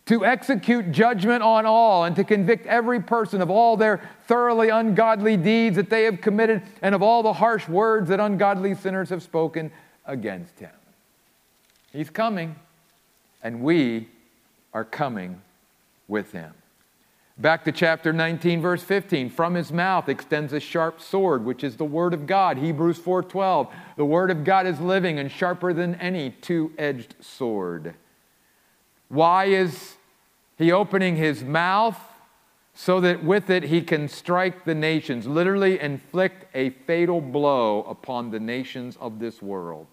to 0.07 0.25
execute 0.25 0.93
judgment 0.93 1.43
on 1.43 1.67
all 1.67 2.05
and 2.05 2.17
to 2.17 2.25
convict 2.25 2.67
every 2.67 3.01
person 3.01 3.43
of 3.43 3.51
all 3.51 3.77
their 3.77 4.01
thoroughly 4.27 4.69
ungodly 4.69 5.37
deeds 5.37 5.77
that 5.77 5.91
they 5.91 6.05
have 6.05 6.21
committed 6.21 6.63
and 6.83 6.95
of 6.95 7.03
all 7.03 7.23
the 7.23 7.33
harsh 7.33 7.69
words 7.69 8.09
that 8.09 8.21
ungodly 8.21 8.75
sinners 8.75 9.11
have 9.11 9.23
spoken 9.23 9.71
against 10.07 10.59
him. 10.59 10.71
He's 11.93 12.11
coming, 12.11 12.55
and 13.43 13.61
we 13.61 14.09
are 14.73 14.85
coming 14.85 15.43
with 16.07 16.31
him. 16.31 16.55
Back 17.41 17.65
to 17.65 17.73
chapter 17.73 18.13
19 18.13 18.61
verse 18.61 18.83
15, 18.83 19.31
from 19.31 19.55
his 19.55 19.73
mouth 19.73 20.11
extends 20.11 20.53
a 20.53 20.61
sharp 20.61 21.01
sword 21.01 21.43
which 21.43 21.65
is 21.65 21.79
the 21.79 21.87
word 21.87 22.13
of 22.13 22.27
God. 22.27 22.59
Hebrews 22.59 22.99
4:12. 22.99 23.73
The 23.97 24.05
word 24.05 24.31
of 24.31 24.45
God 24.45 24.67
is 24.67 24.79
living 24.79 25.19
and 25.19 25.33
sharper 25.33 25.73
than 25.73 25.95
any 25.95 26.33
two-edged 26.33 27.15
sword. 27.21 27.95
Why 29.09 29.47
is 29.47 29.97
he 30.59 30.71
opening 30.71 31.17
his 31.17 31.43
mouth 31.43 31.99
so 32.75 33.01
that 33.01 33.25
with 33.25 33.49
it 33.49 33.65
he 33.65 33.81
can 33.81 34.07
strike 34.09 34.67
the 34.67 34.75
nations, 34.75 35.27
literally 35.27 35.81
inflict 35.81 36.45
a 36.55 36.69
fatal 36.71 37.23
blow 37.23 37.85
upon 37.85 38.33
the 38.33 38.41
nations 38.41 38.99
of 39.01 39.19
this 39.19 39.41
world? 39.41 39.87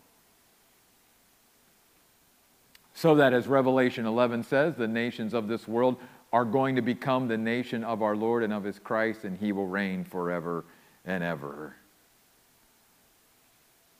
So 2.94 3.16
that, 3.16 3.32
as 3.32 3.48
Revelation 3.48 4.06
11 4.06 4.44
says, 4.44 4.76
the 4.76 4.88
nations 4.88 5.34
of 5.34 5.48
this 5.48 5.68
world 5.68 5.98
are 6.34 6.46
going 6.46 6.76
to 6.76 6.82
become 6.82 7.28
the 7.28 7.38
nation 7.38 7.84
of 7.84 8.02
our 8.02 8.16
Lord 8.16 8.44
and 8.44 8.52
of 8.54 8.64
his 8.64 8.80
Christ, 8.80 9.24
and 9.24 9.38
he 9.38 9.52
will 9.52 9.68
reign 9.68 10.04
forever 10.04 10.66
and 11.06 11.24
ever. 11.24 11.76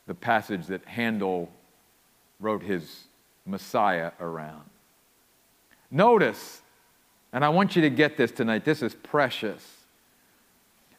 The 0.08 0.16
passage 0.16 0.68
that 0.68 0.86
Handel 0.86 1.50
wrote 2.40 2.64
his 2.64 3.06
Messiah 3.46 4.12
around. 4.20 4.70
Notice, 5.90 6.62
and 7.32 7.46
I 7.46 7.50
want 7.50 7.76
you 7.76 7.82
to 7.84 7.90
get 7.90 8.18
this 8.18 8.32
tonight, 8.32 8.66
this 8.66 8.82
is 8.82 8.94
precious. 8.94 9.78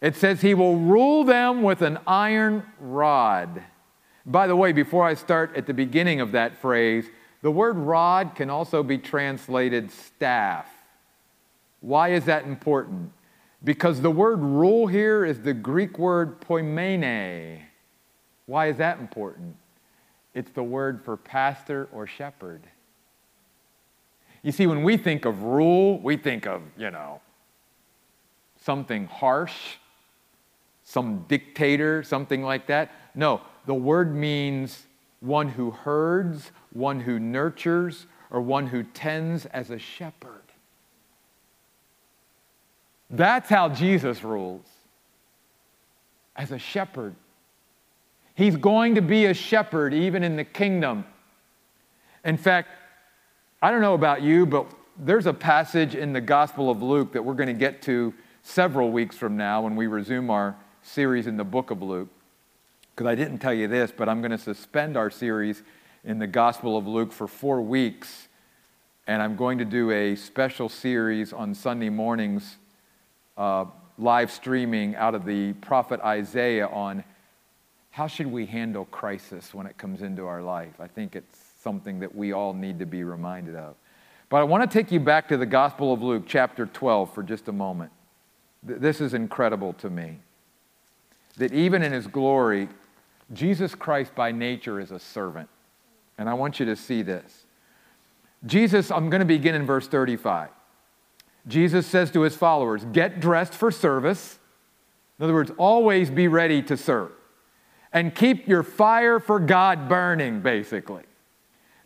It 0.01 0.17
says, 0.17 0.41
He 0.41 0.55
will 0.55 0.77
rule 0.77 1.25
them 1.25 1.63
with 1.63 1.83
an 1.83 1.99
iron 2.07 2.65
rod. 2.81 3.63
By 4.25 4.47
the 4.47 4.57
way, 4.57 4.73
before 4.73 5.05
I 5.05 5.15
start 5.15 5.57
at 5.57 5.67
the 5.67 5.75
beginning 5.75 6.21
of 6.21 6.33
that 6.33 6.59
phrase, 6.59 7.07
the 7.43 7.51
word 7.51 7.77
rod 7.77 8.35
can 8.35 8.51
also 8.51 8.83
be 8.83 8.99
translated 8.99 9.91
staff. 9.91 10.69
Why 11.81 12.09
is 12.11 12.25
that 12.25 12.45
important? 12.45 13.13
Because 13.63 14.01
the 14.01 14.11
word 14.11 14.41
rule 14.41 14.87
here 14.87 15.25
is 15.25 15.41
the 15.41 15.55
Greek 15.55 15.99
word 15.99 16.41
poimene. 16.41 17.61
Why 18.47 18.67
is 18.67 18.77
that 18.79 18.99
important? 18.99 19.57
It's 20.35 20.51
the 20.53 20.63
word 20.63 21.05
for 21.05 21.17
pastor 21.17 21.89
or 21.93 22.07
shepherd. 22.07 22.63
You 24.43 24.53
see, 24.53 24.67
when 24.67 24.85
we 24.85 24.97
think 24.97 25.25
of 25.25 25.43
rule, 25.43 25.99
we 25.99 26.17
think 26.17 26.47
of, 26.47 26.63
you 26.77 26.91
know, 26.91 27.21
something 28.63 29.07
harsh, 29.07 29.77
some 30.85 31.25
dictator, 31.29 32.03
something 32.03 32.43
like 32.43 32.67
that. 32.69 32.91
No, 33.15 33.41
the 33.67 33.75
word 33.75 34.15
means 34.15 34.87
one 35.21 35.49
who 35.49 35.71
herds, 35.73 36.53
one 36.73 37.01
who 37.01 37.19
nurtures, 37.19 38.07
or 38.31 38.41
one 38.41 38.69
who 38.69 38.83
tends 38.83 39.47
as 39.47 39.71
a 39.71 39.79
shepherd. 39.79 40.48
That's 43.11 43.49
how 43.49 43.69
Jesus 43.69 44.23
rules 44.23 44.67
as 46.37 46.53
a 46.53 46.59
shepherd. 46.59 47.15
He's 48.35 48.57
going 48.57 48.95
to 48.95 49.03
be 49.03 49.27
a 49.27 49.35
shepherd 49.35 49.93
even 49.93 50.23
in 50.23 50.37
the 50.37 50.45
kingdom. 50.45 51.05
In 52.25 52.37
fact, 52.37 52.71
I 53.61 53.71
don't 53.71 53.81
know 53.81 53.95
about 53.95 54.23
you, 54.23 54.47
but 54.47 54.67
there's 54.97 55.27
a 55.27 55.33
passage 55.33 55.95
in 55.95 56.13
the 56.13 56.21
Gospel 56.21 56.71
of 56.71 56.83
Luke 56.83 57.13
that 57.13 57.25
we're 57.25 57.35
going 57.35 57.49
to 57.49 57.53
get 57.53 57.83
to 57.83 58.15
several 58.43 58.91
weeks 58.91 59.17
from 59.17 59.37
now 59.37 59.63
when 59.63 59.75
we 59.75 59.87
resume 59.87 60.31
our 60.31 60.57
series 60.83 61.27
in 61.27 61.37
the 61.37 61.45
book 61.45 61.71
of 61.71 61.83
Luke. 61.83 62.09
Because 62.95 63.07
I 63.09 63.15
didn't 63.15 63.39
tell 63.39 63.55
you 63.55 63.69
this, 63.69 63.93
but 63.97 64.09
I'm 64.09 64.21
going 64.21 64.31
to 64.31 64.39
suspend 64.39 64.97
our 64.97 65.11
series 65.11 65.63
in 66.05 66.19
the 66.19 66.27
Gospel 66.27 66.77
of 66.77 66.87
Luke 66.87 67.13
for 67.13 67.27
four 67.27 67.61
weeks. 67.61 68.29
And 69.07 69.23
I'm 69.23 69.37
going 69.37 69.59
to 69.59 69.65
do 69.65 69.91
a 69.91 70.15
special 70.15 70.69
series 70.69 71.33
on 71.33 71.55
Sunday 71.55 71.89
mornings 71.89 72.59
uh, 73.39 73.65
live 73.97 74.31
streaming 74.31 74.97
out 74.97 75.15
of 75.15 75.25
the 75.25 75.55
prophet 75.55 76.01
Isaiah 76.01 76.67
on 76.67 77.03
how 77.91 78.07
should 78.07 78.27
we 78.27 78.47
handle 78.47 78.85
crisis 78.87 79.55
when 79.55 79.67
it 79.67 79.79
comes 79.79 80.03
into 80.03 80.27
our 80.27 80.43
life. 80.43 80.75
I 80.79 80.87
think 80.87 81.17
it's 81.17 81.39
something 81.63 82.01
that 82.01 82.15
we 82.15 82.33
all 82.33 82.53
need 82.53 82.79
to 82.79 82.87
be 82.87 83.03
reminded 83.03 83.57
of. 83.57 83.75
But 84.29 84.39
I 84.39 84.45
want 84.45 84.71
to 84.71 84.79
take 84.79 84.93
you 84.93 85.01
back 85.01 85.29
to 85.29 85.37
the 85.37 85.47
Gospel 85.47 85.93
of 85.93 86.03
Luke, 86.03 86.25
chapter 86.27 86.67
12, 86.67 87.15
for 87.15 87.23
just 87.23 87.49
a 87.49 87.53
moment. 87.53 87.91
This 88.63 89.01
is 89.01 89.15
incredible 89.15 89.73
to 89.75 89.89
me. 89.89 90.19
That 91.39 91.53
even 91.53 91.83
in 91.83 91.93
his 91.93 92.07
glory, 92.07 92.69
Jesus 93.33 93.75
Christ 93.75 94.15
by 94.15 94.33
nature 94.33 94.81
is 94.81 94.91
a 94.91 94.99
servant. 94.99 95.49
And 96.19 96.29
I 96.29 96.35
want 96.35 96.61
you 96.61 96.67
to 96.67 96.77
see 96.77 97.03
this. 97.03 97.47
Jesus, 98.45 98.91
I'm 98.91 99.09
going 99.09 99.21
to 99.21 99.27
begin 99.27 99.55
in 99.55 99.65
verse 99.65 99.89
35. 99.89 100.51
Jesus 101.49 101.87
says 101.87 102.11
to 102.13 102.21
his 102.21 102.37
followers, 102.37 102.85
Get 102.93 103.21
dressed 103.21 103.55
for 103.55 103.71
service. 103.71 104.39
In 105.19 105.25
other 105.25 105.35
words, 105.35 105.51
always 105.57 106.11
be 106.11 106.29
ready 106.29 106.63
to 106.63 106.77
serve. 106.77 107.11
And 107.93 108.15
keep 108.15 108.47
your 108.47 108.63
fire 108.63 109.19
for 109.19 109.41
God 109.41 109.89
burning, 109.89 110.41
basically. 110.41 111.03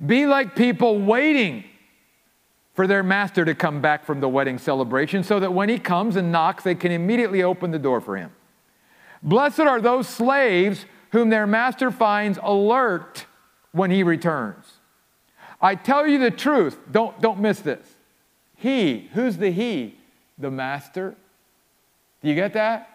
Be 0.05 0.27
like 0.27 0.57
people 0.57 0.99
waiting 0.99 1.65
for 2.75 2.87
their 2.87 3.03
master 3.03 3.45
to 3.45 3.55
come 3.55 3.81
back 3.81 4.05
from 4.05 4.21
the 4.21 4.29
wedding 4.29 4.59
celebration 4.59 5.23
so 5.23 5.39
that 5.39 5.53
when 5.53 5.69
he 5.69 5.79
comes 5.79 6.17
and 6.17 6.33
knocks, 6.33 6.65
they 6.65 6.75
can 6.75 6.91
immediately 6.91 7.43
open 7.43 7.71
the 7.71 7.79
door 7.79 8.01
for 8.01 8.17
him. 8.17 8.33
Blessed 9.23 9.61
are 9.61 9.81
those 9.81 10.09
slaves 10.09 10.87
whom 11.11 11.29
their 11.31 11.47
master 11.47 11.91
finds 11.91 12.39
alert 12.43 13.27
when 13.71 13.91
he 13.91 14.03
returns. 14.03 14.65
I 15.61 15.77
tell 15.77 16.07
you 16.07 16.19
the 16.19 16.31
truth, 16.31 16.79
don't, 16.91 17.21
don't 17.21 17.39
miss 17.39 17.61
this. 17.61 17.87
He, 18.63 19.11
who's 19.13 19.39
the 19.39 19.51
he? 19.51 19.97
The 20.39 20.49
master. 20.49 21.17
Do 22.23 22.29
you 22.29 22.37
get 22.37 22.53
that? 22.53 22.89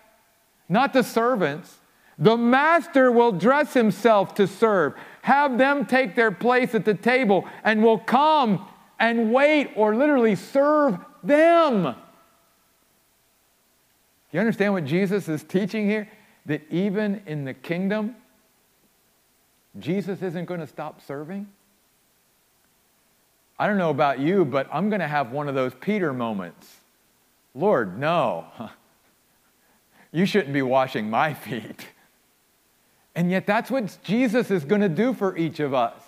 Not 0.70 0.94
the 0.94 1.04
servants. 1.04 1.80
The 2.18 2.38
master 2.38 3.12
will 3.12 3.34
dress 3.34 3.74
himself 3.74 4.34
to 4.36 4.48
serve, 4.48 4.94
have 5.24 5.58
them 5.58 5.86
take 5.86 6.16
their 6.16 6.32
place 6.32 6.74
at 6.74 6.86
the 6.86 6.94
table, 6.94 7.46
and 7.66 7.84
will 7.84 8.00
come 8.00 8.66
and 8.98 9.34
wait 9.34 9.72
or 9.76 9.94
literally 9.94 10.36
serve 10.36 10.98
them. 11.22 11.84
Do 11.84 11.94
you 14.32 14.40
understand 14.40 14.72
what 14.72 14.86
Jesus 14.86 15.28
is 15.28 15.44
teaching 15.44 15.86
here? 15.86 16.10
That 16.46 16.62
even 16.72 17.24
in 17.26 17.44
the 17.44 17.54
kingdom, 17.54 18.16
Jesus 19.78 20.22
isn't 20.22 20.46
going 20.46 20.62
to 20.62 20.68
stop 20.68 21.02
serving. 21.02 21.50
I 23.60 23.68
don't 23.68 23.78
know 23.78 23.90
about 23.90 24.20
you, 24.20 24.46
but 24.46 24.68
I'm 24.72 24.90
going 24.90 25.00
to 25.00 25.08
have 25.08 25.32
one 25.32 25.48
of 25.48 25.56
those 25.56 25.74
Peter 25.80 26.14
moments. 26.14 26.76
Lord, 27.56 28.00
no. 28.00 28.46
You 30.14 30.26
shouldn't 30.26 30.54
be 30.54 30.62
washing 30.62 31.10
my 31.10 31.34
feet. 31.34 31.86
And 33.14 33.30
yet, 33.30 33.46
that's 33.46 33.70
what 33.70 33.98
Jesus 34.04 34.50
is 34.50 34.64
going 34.64 34.82
to 34.82 34.90
do 34.90 35.14
for 35.14 35.36
each 35.36 35.60
of 35.60 35.74
us. 35.74 36.02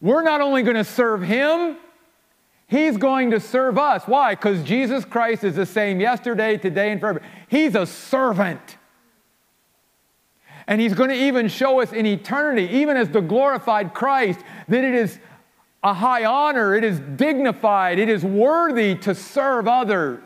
We're 0.00 0.22
not 0.22 0.40
only 0.40 0.62
going 0.62 0.76
to 0.76 0.84
serve 0.84 1.22
Him, 1.22 1.78
He's 2.66 2.96
going 2.96 3.30
to 3.30 3.40
serve 3.40 3.78
us. 3.78 4.04
Why? 4.06 4.34
Because 4.34 4.62
Jesus 4.62 5.04
Christ 5.04 5.42
is 5.42 5.56
the 5.56 5.66
same 5.66 6.00
yesterday, 6.00 6.58
today, 6.58 6.90
and 6.90 7.00
forever. 7.00 7.22
He's 7.48 7.74
a 7.74 7.86
servant. 7.86 8.76
And 10.66 10.80
He's 10.80 10.94
going 10.94 11.10
to 11.10 11.16
even 11.16 11.48
show 11.48 11.80
us 11.80 11.92
in 11.92 12.04
eternity, 12.04 12.68
even 12.76 12.96
as 12.96 13.08
the 13.08 13.20
glorified 13.20 13.94
Christ, 13.94 14.40
that 14.68 14.84
it 14.84 14.94
is 14.94 15.18
a 15.82 15.94
high 15.94 16.24
honor, 16.24 16.74
it 16.74 16.84
is 16.84 17.00
dignified, 17.00 17.98
it 17.98 18.08
is 18.08 18.24
worthy 18.24 18.94
to 18.96 19.14
serve 19.14 19.66
others. 19.66 20.20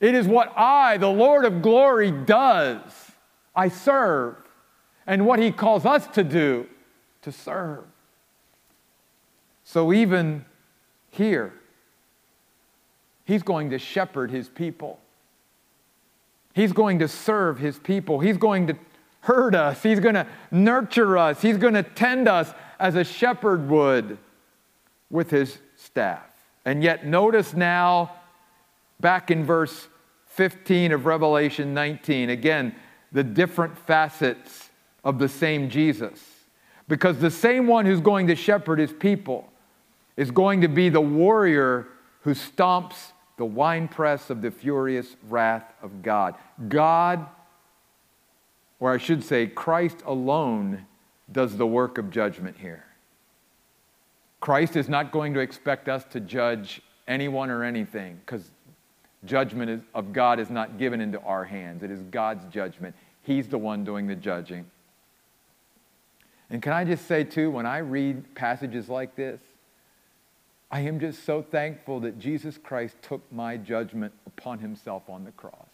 It 0.00 0.14
is 0.14 0.26
what 0.26 0.52
I, 0.56 0.96
the 0.96 1.08
Lord 1.08 1.44
of 1.44 1.62
glory, 1.62 2.10
does. 2.10 3.12
I 3.54 3.68
serve. 3.68 4.36
And 5.06 5.26
what 5.26 5.38
he 5.38 5.52
calls 5.52 5.84
us 5.84 6.06
to 6.08 6.24
do, 6.24 6.66
to 7.22 7.30
serve. 7.30 7.84
So 9.64 9.92
even 9.92 10.44
here, 11.10 11.52
he's 13.24 13.42
going 13.42 13.70
to 13.70 13.78
shepherd 13.78 14.30
his 14.30 14.48
people. 14.48 14.98
He's 16.54 16.72
going 16.72 16.98
to 16.98 17.08
serve 17.08 17.58
his 17.58 17.78
people. 17.78 18.20
He's 18.20 18.36
going 18.36 18.66
to 18.66 18.76
herd 19.20 19.54
us. 19.54 19.82
He's 19.82 20.00
going 20.00 20.16
to 20.16 20.26
nurture 20.50 21.16
us. 21.16 21.40
He's 21.40 21.56
going 21.56 21.74
to 21.74 21.82
tend 21.82 22.28
us 22.28 22.52
as 22.82 22.96
a 22.96 23.04
shepherd 23.04 23.68
would 23.68 24.18
with 25.08 25.30
his 25.30 25.58
staff. 25.76 26.26
And 26.64 26.82
yet, 26.82 27.06
notice 27.06 27.54
now, 27.54 28.12
back 28.98 29.30
in 29.30 29.44
verse 29.44 29.86
15 30.26 30.90
of 30.90 31.06
Revelation 31.06 31.74
19, 31.74 32.30
again, 32.30 32.74
the 33.12 33.22
different 33.22 33.78
facets 33.78 34.70
of 35.04 35.20
the 35.20 35.28
same 35.28 35.70
Jesus. 35.70 36.20
Because 36.88 37.18
the 37.18 37.30
same 37.30 37.68
one 37.68 37.86
who's 37.86 38.00
going 38.00 38.26
to 38.26 38.34
shepherd 38.34 38.80
his 38.80 38.92
people 38.92 39.48
is 40.16 40.32
going 40.32 40.60
to 40.62 40.68
be 40.68 40.88
the 40.88 41.00
warrior 41.00 41.86
who 42.22 42.34
stomps 42.34 43.12
the 43.36 43.44
winepress 43.44 44.28
of 44.28 44.42
the 44.42 44.50
furious 44.50 45.14
wrath 45.28 45.72
of 45.82 46.02
God. 46.02 46.34
God, 46.68 47.26
or 48.80 48.92
I 48.92 48.98
should 48.98 49.22
say, 49.22 49.46
Christ 49.46 49.98
alone 50.04 50.84
does 51.30 51.56
the 51.56 51.66
work 51.66 51.98
of 51.98 52.10
judgment 52.10 52.56
here. 52.58 52.84
Christ 54.40 54.74
is 54.76 54.88
not 54.88 55.12
going 55.12 55.34
to 55.34 55.40
expect 55.40 55.88
us 55.88 56.04
to 56.10 56.20
judge 56.20 56.82
anyone 57.06 57.50
or 57.50 57.62
anything 57.62 58.20
because 58.24 58.50
judgment 59.24 59.84
of 59.94 60.12
God 60.12 60.40
is 60.40 60.50
not 60.50 60.78
given 60.78 61.00
into 61.00 61.20
our 61.20 61.44
hands. 61.44 61.82
It 61.82 61.90
is 61.90 62.02
God's 62.04 62.44
judgment. 62.52 62.96
He's 63.22 63.46
the 63.46 63.58
one 63.58 63.84
doing 63.84 64.08
the 64.08 64.16
judging. 64.16 64.66
And 66.50 66.60
can 66.60 66.72
I 66.72 66.84
just 66.84 67.06
say, 67.06 67.24
too, 67.24 67.50
when 67.50 67.66
I 67.66 67.78
read 67.78 68.34
passages 68.34 68.88
like 68.88 69.14
this, 69.14 69.40
I 70.70 70.80
am 70.80 71.00
just 71.00 71.24
so 71.24 71.42
thankful 71.42 72.00
that 72.00 72.18
Jesus 72.18 72.58
Christ 72.58 72.96
took 73.02 73.20
my 73.32 73.56
judgment 73.56 74.12
upon 74.26 74.58
himself 74.58 75.08
on 75.08 75.24
the 75.24 75.30
cross. 75.32 75.68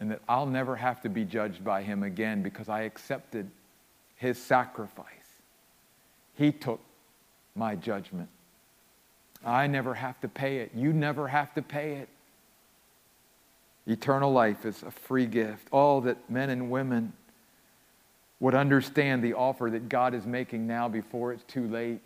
And 0.00 0.10
that 0.10 0.20
I'll 0.28 0.46
never 0.46 0.74
have 0.74 1.00
to 1.02 1.08
be 1.08 1.24
judged 1.24 1.62
by 1.62 1.82
him 1.82 2.02
again 2.02 2.42
because 2.42 2.68
I 2.68 2.82
accepted 2.82 3.48
his 4.22 4.38
sacrifice. 4.38 5.06
He 6.36 6.52
took 6.52 6.80
my 7.56 7.74
judgment. 7.74 8.28
I 9.44 9.66
never 9.66 9.94
have 9.94 10.20
to 10.20 10.28
pay 10.28 10.58
it. 10.58 10.70
You 10.76 10.92
never 10.92 11.26
have 11.26 11.52
to 11.54 11.62
pay 11.62 11.94
it. 11.94 12.08
Eternal 13.84 14.32
life 14.32 14.64
is 14.64 14.84
a 14.84 14.92
free 14.92 15.26
gift. 15.26 15.66
All 15.72 16.00
that 16.02 16.30
men 16.30 16.50
and 16.50 16.70
women 16.70 17.12
would 18.38 18.54
understand 18.54 19.24
the 19.24 19.34
offer 19.34 19.68
that 19.70 19.88
God 19.88 20.14
is 20.14 20.24
making 20.24 20.68
now 20.68 20.88
before 20.88 21.32
it's 21.32 21.42
too 21.44 21.66
late 21.66 22.00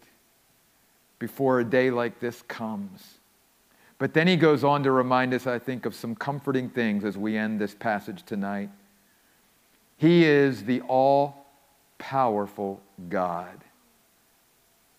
before 1.19 1.61
a 1.61 1.65
day 1.65 1.91
like 1.91 2.19
this 2.19 2.41
comes. 2.43 3.19
But 3.99 4.15
then 4.15 4.27
he 4.27 4.37
goes 4.37 4.65
on 4.65 4.83
to 4.85 4.91
remind 4.91 5.35
us, 5.35 5.47
I 5.47 5.59
think, 5.59 5.85
of 5.85 5.95
some 5.95 6.15
comforting 6.15 6.71
things 6.71 7.05
as 7.05 7.19
we 7.19 7.37
end 7.37 7.61
this 7.61 7.75
passage 7.75 8.23
tonight. 8.25 8.71
He 9.99 10.25
is 10.25 10.65
the 10.65 10.81
all 10.83 11.46
powerful 11.99 12.81
God. 13.09 13.63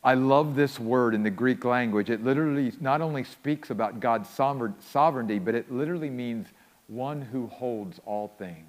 I 0.03 0.13
love 0.13 0.55
this 0.55 0.79
word 0.79 1.13
in 1.13 1.23
the 1.23 1.29
Greek 1.29 1.65
language. 1.65 2.09
It 2.09 2.23
literally 2.23 2.71
not 2.79 3.01
only 3.01 3.23
speaks 3.23 3.69
about 3.69 3.99
God's 3.99 4.29
sovereignty, 4.29 5.39
but 5.39 5.55
it 5.55 5.71
literally 5.71 6.09
means 6.09 6.47
one 6.87 7.21
who 7.21 7.47
holds 7.47 7.99
all 8.05 8.33
things. 8.37 8.65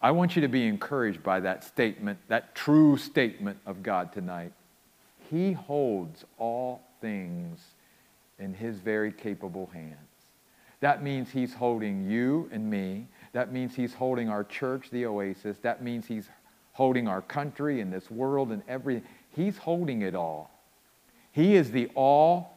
I 0.00 0.10
want 0.10 0.36
you 0.36 0.42
to 0.42 0.48
be 0.48 0.66
encouraged 0.66 1.22
by 1.22 1.40
that 1.40 1.64
statement, 1.64 2.18
that 2.28 2.54
true 2.54 2.96
statement 2.96 3.58
of 3.66 3.82
God 3.82 4.12
tonight. 4.12 4.52
He 5.30 5.52
holds 5.52 6.24
all 6.38 6.82
things 7.00 7.60
in 8.38 8.54
His 8.54 8.78
very 8.78 9.12
capable 9.12 9.70
hands. 9.72 9.96
That 10.80 11.02
means 11.02 11.30
He's 11.30 11.54
holding 11.54 12.08
you 12.08 12.48
and 12.52 12.68
me. 12.70 13.06
That 13.34 13.52
means 13.52 13.74
He's 13.74 13.92
holding 13.92 14.28
our 14.28 14.44
church, 14.44 14.88
the 14.90 15.06
Oasis. 15.06 15.58
That 15.58 15.82
means 15.82 16.06
He's 16.06 16.28
holding 16.72 17.06
our 17.08 17.20
country 17.20 17.80
and 17.80 17.92
this 17.92 18.10
world 18.10 18.50
and 18.50 18.62
everything. 18.66 19.06
He's 19.30 19.58
holding 19.58 20.02
it 20.02 20.14
all. 20.14 20.50
He 21.32 21.56
is 21.56 21.72
the 21.72 21.90
all 21.94 22.54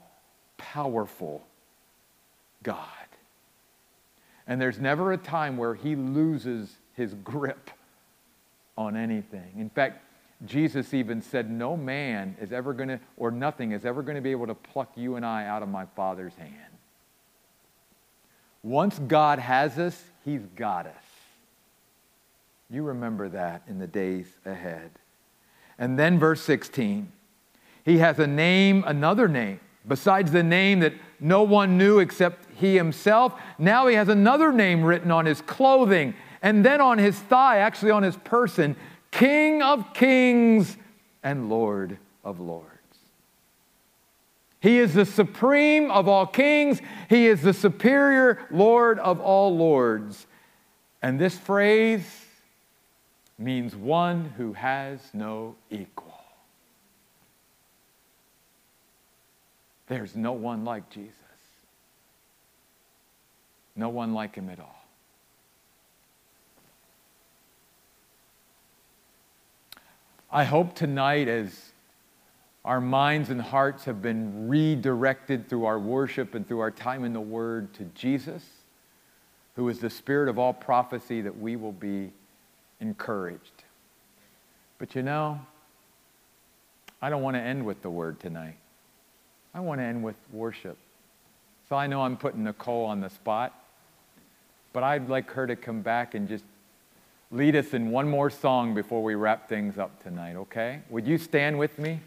powerful 0.58 1.44
God. 2.62 2.78
And 4.46 4.62
there's 4.62 4.80
never 4.80 5.12
a 5.12 5.18
time 5.18 5.58
where 5.58 5.74
He 5.74 5.96
loses 5.96 6.78
His 6.94 7.16
grip 7.16 7.72
on 8.78 8.96
anything. 8.96 9.54
In 9.58 9.72
fact, 9.72 10.04
Jesus 10.46 10.94
even 10.94 11.24
said, 11.24 11.50
No 11.50 11.76
man 11.76 12.38
is 12.40 12.52
ever 12.52 12.74
going 12.74 12.90
to, 12.90 13.00
or 13.18 13.32
nothing 13.32 13.72
is 13.72 13.84
ever 13.84 14.04
going 14.04 14.16
to 14.16 14.22
be 14.22 14.32
able 14.32 14.48
to 14.48 14.56
pluck 14.56 14.92
you 14.96 15.16
and 15.16 15.26
I 15.26 15.48
out 15.48 15.64
of 15.64 15.70
my 15.70 15.86
Father's 15.96 16.36
hand. 16.36 16.77
Once 18.68 18.99
God 18.99 19.39
has 19.39 19.80
us, 19.80 20.03
He's 20.26 20.45
got 20.57 20.88
us. 20.88 20.93
You 22.70 22.84
remember 22.84 23.30
that 23.30 23.61
in 23.70 23.80
the 23.80 23.88
days 23.88 24.28
ahead. 24.45 24.91
And 25.80 25.97
then 25.97 26.20
verse 26.20 26.41
16 26.41 27.09
He 27.86 27.99
has 27.99 28.20
a 28.20 28.28
name, 28.28 28.84
another 28.86 29.30
name, 29.30 29.61
besides 29.88 30.34
the 30.34 30.43
name 30.43 30.82
that 30.82 30.93
no 31.22 31.43
one 31.43 31.78
knew 31.78 31.99
except 31.99 32.45
He 32.55 32.76
Himself. 32.76 33.39
Now 33.57 33.88
He 33.88 33.95
has 33.95 34.09
another 34.09 34.51
name 34.51 34.84
written 34.84 35.11
on 35.11 35.26
His 35.26 35.39
clothing 35.39 36.13
and 36.41 36.65
then 36.65 36.82
on 36.82 36.97
His 36.97 37.18
thigh, 37.18 37.59
actually 37.59 37.91
on 37.91 38.03
His 38.03 38.18
person 38.18 38.76
King 39.11 39.61
of 39.61 39.93
kings 39.93 40.76
and 41.24 41.47
Lord 41.47 41.97
of 42.22 42.41
lords. 42.41 42.77
He 44.60 44.80
is 44.80 44.93
the 44.93 45.05
supreme 45.05 45.91
of 45.91 46.08
all 46.08 46.26
kings. 46.26 46.82
He 47.10 47.28
is 47.28 47.41
the 47.41 47.53
superior 47.53 48.47
Lord 48.49 48.99
of 48.99 49.20
all 49.20 49.55
lords. 49.55 50.26
And 51.01 51.20
this 51.20 51.38
phrase 51.38 52.26
means 53.38 53.76
one 53.76 54.34
who 54.38 54.53
has 54.53 54.99
no 55.14 55.55
equal. 55.70 56.08
There's 59.88 60.16
no 60.16 60.34
one 60.34 60.66
like 60.66 60.89
Jesus. 60.89 61.14
No 63.76 63.89
one 63.89 64.14
like 64.14 64.36
him 64.36 64.49
at 64.49 64.60
all. 64.60 64.84
I 70.32 70.43
hope 70.43 70.76
tonight, 70.76 71.28
as 71.28 71.72
our 72.68 72.82
minds 72.82 73.30
and 73.30 73.41
hearts 73.41 73.86
have 73.86 74.01
been 74.01 74.49
redirected 74.49 75.47
through 75.47 75.63
our 75.63 75.80
worship 75.80 76.36
and 76.36 76.45
through 76.45 76.59
our 76.59 76.70
time 76.70 77.05
in 77.05 77.13
the 77.13 77.22
Word 77.22 77.74
to 77.76 77.86
Jesus, 77.95 78.43
who 79.55 79.70
is 79.70 79.80
the 79.80 79.89
spirit 79.89 80.28
of 80.28 80.38
all 80.38 80.51
prophecy, 80.51 81.22
that 81.22 81.39
we 81.39 81.55
will 81.55 81.72
be 81.72 82.11
encouraged. 82.82 83.63
But 84.80 84.95
you 84.95 85.01
know, 85.01 85.39
I 87.01 87.09
don't 87.09 87.22
want 87.22 87.38
to 87.38 87.41
end 87.41 87.65
with 87.65 87.82
the 87.82 87.89
Word 87.89 88.20
tonight. 88.20 88.57
I 89.53 89.61
want 89.61 89.80
to 89.80 89.86
end 89.86 90.03
with 90.03 90.18
worship. 90.34 90.78
So 91.70 91.78
I 91.78 91.88
know 91.88 92.01
I'm 92.01 92.18
putting 92.18 92.43
Nicole 92.43 92.84
on 92.84 92.99
the 92.99 93.09
spot, 93.09 93.57
but 94.74 94.84
I'd 94.84 95.07
like 95.07 95.32
her 95.32 95.47
to 95.47 95.55
come 95.55 95.80
back 95.80 96.15
and 96.15 96.28
just 96.28 96.43
lead 97.32 97.55
us 97.55 97.74
in 97.74 97.91
one 97.91 98.09
more 98.09 98.30
song 98.30 98.76
before 98.76 99.01
we 99.01 99.15
wrap 99.15 99.47
things 99.47 99.78
up 99.78 100.03
tonight, 100.03 100.36
okay? 100.36 100.82
Would 100.89 101.07
you 101.07 101.18
stand 101.18 101.57
with 101.57 101.80
me? 101.80 102.01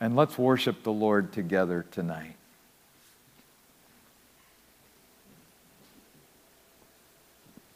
And 0.00 0.16
let's 0.16 0.36
worship 0.36 0.82
the 0.82 0.92
Lord 0.92 1.32
together 1.32 1.84
tonight. 1.90 2.36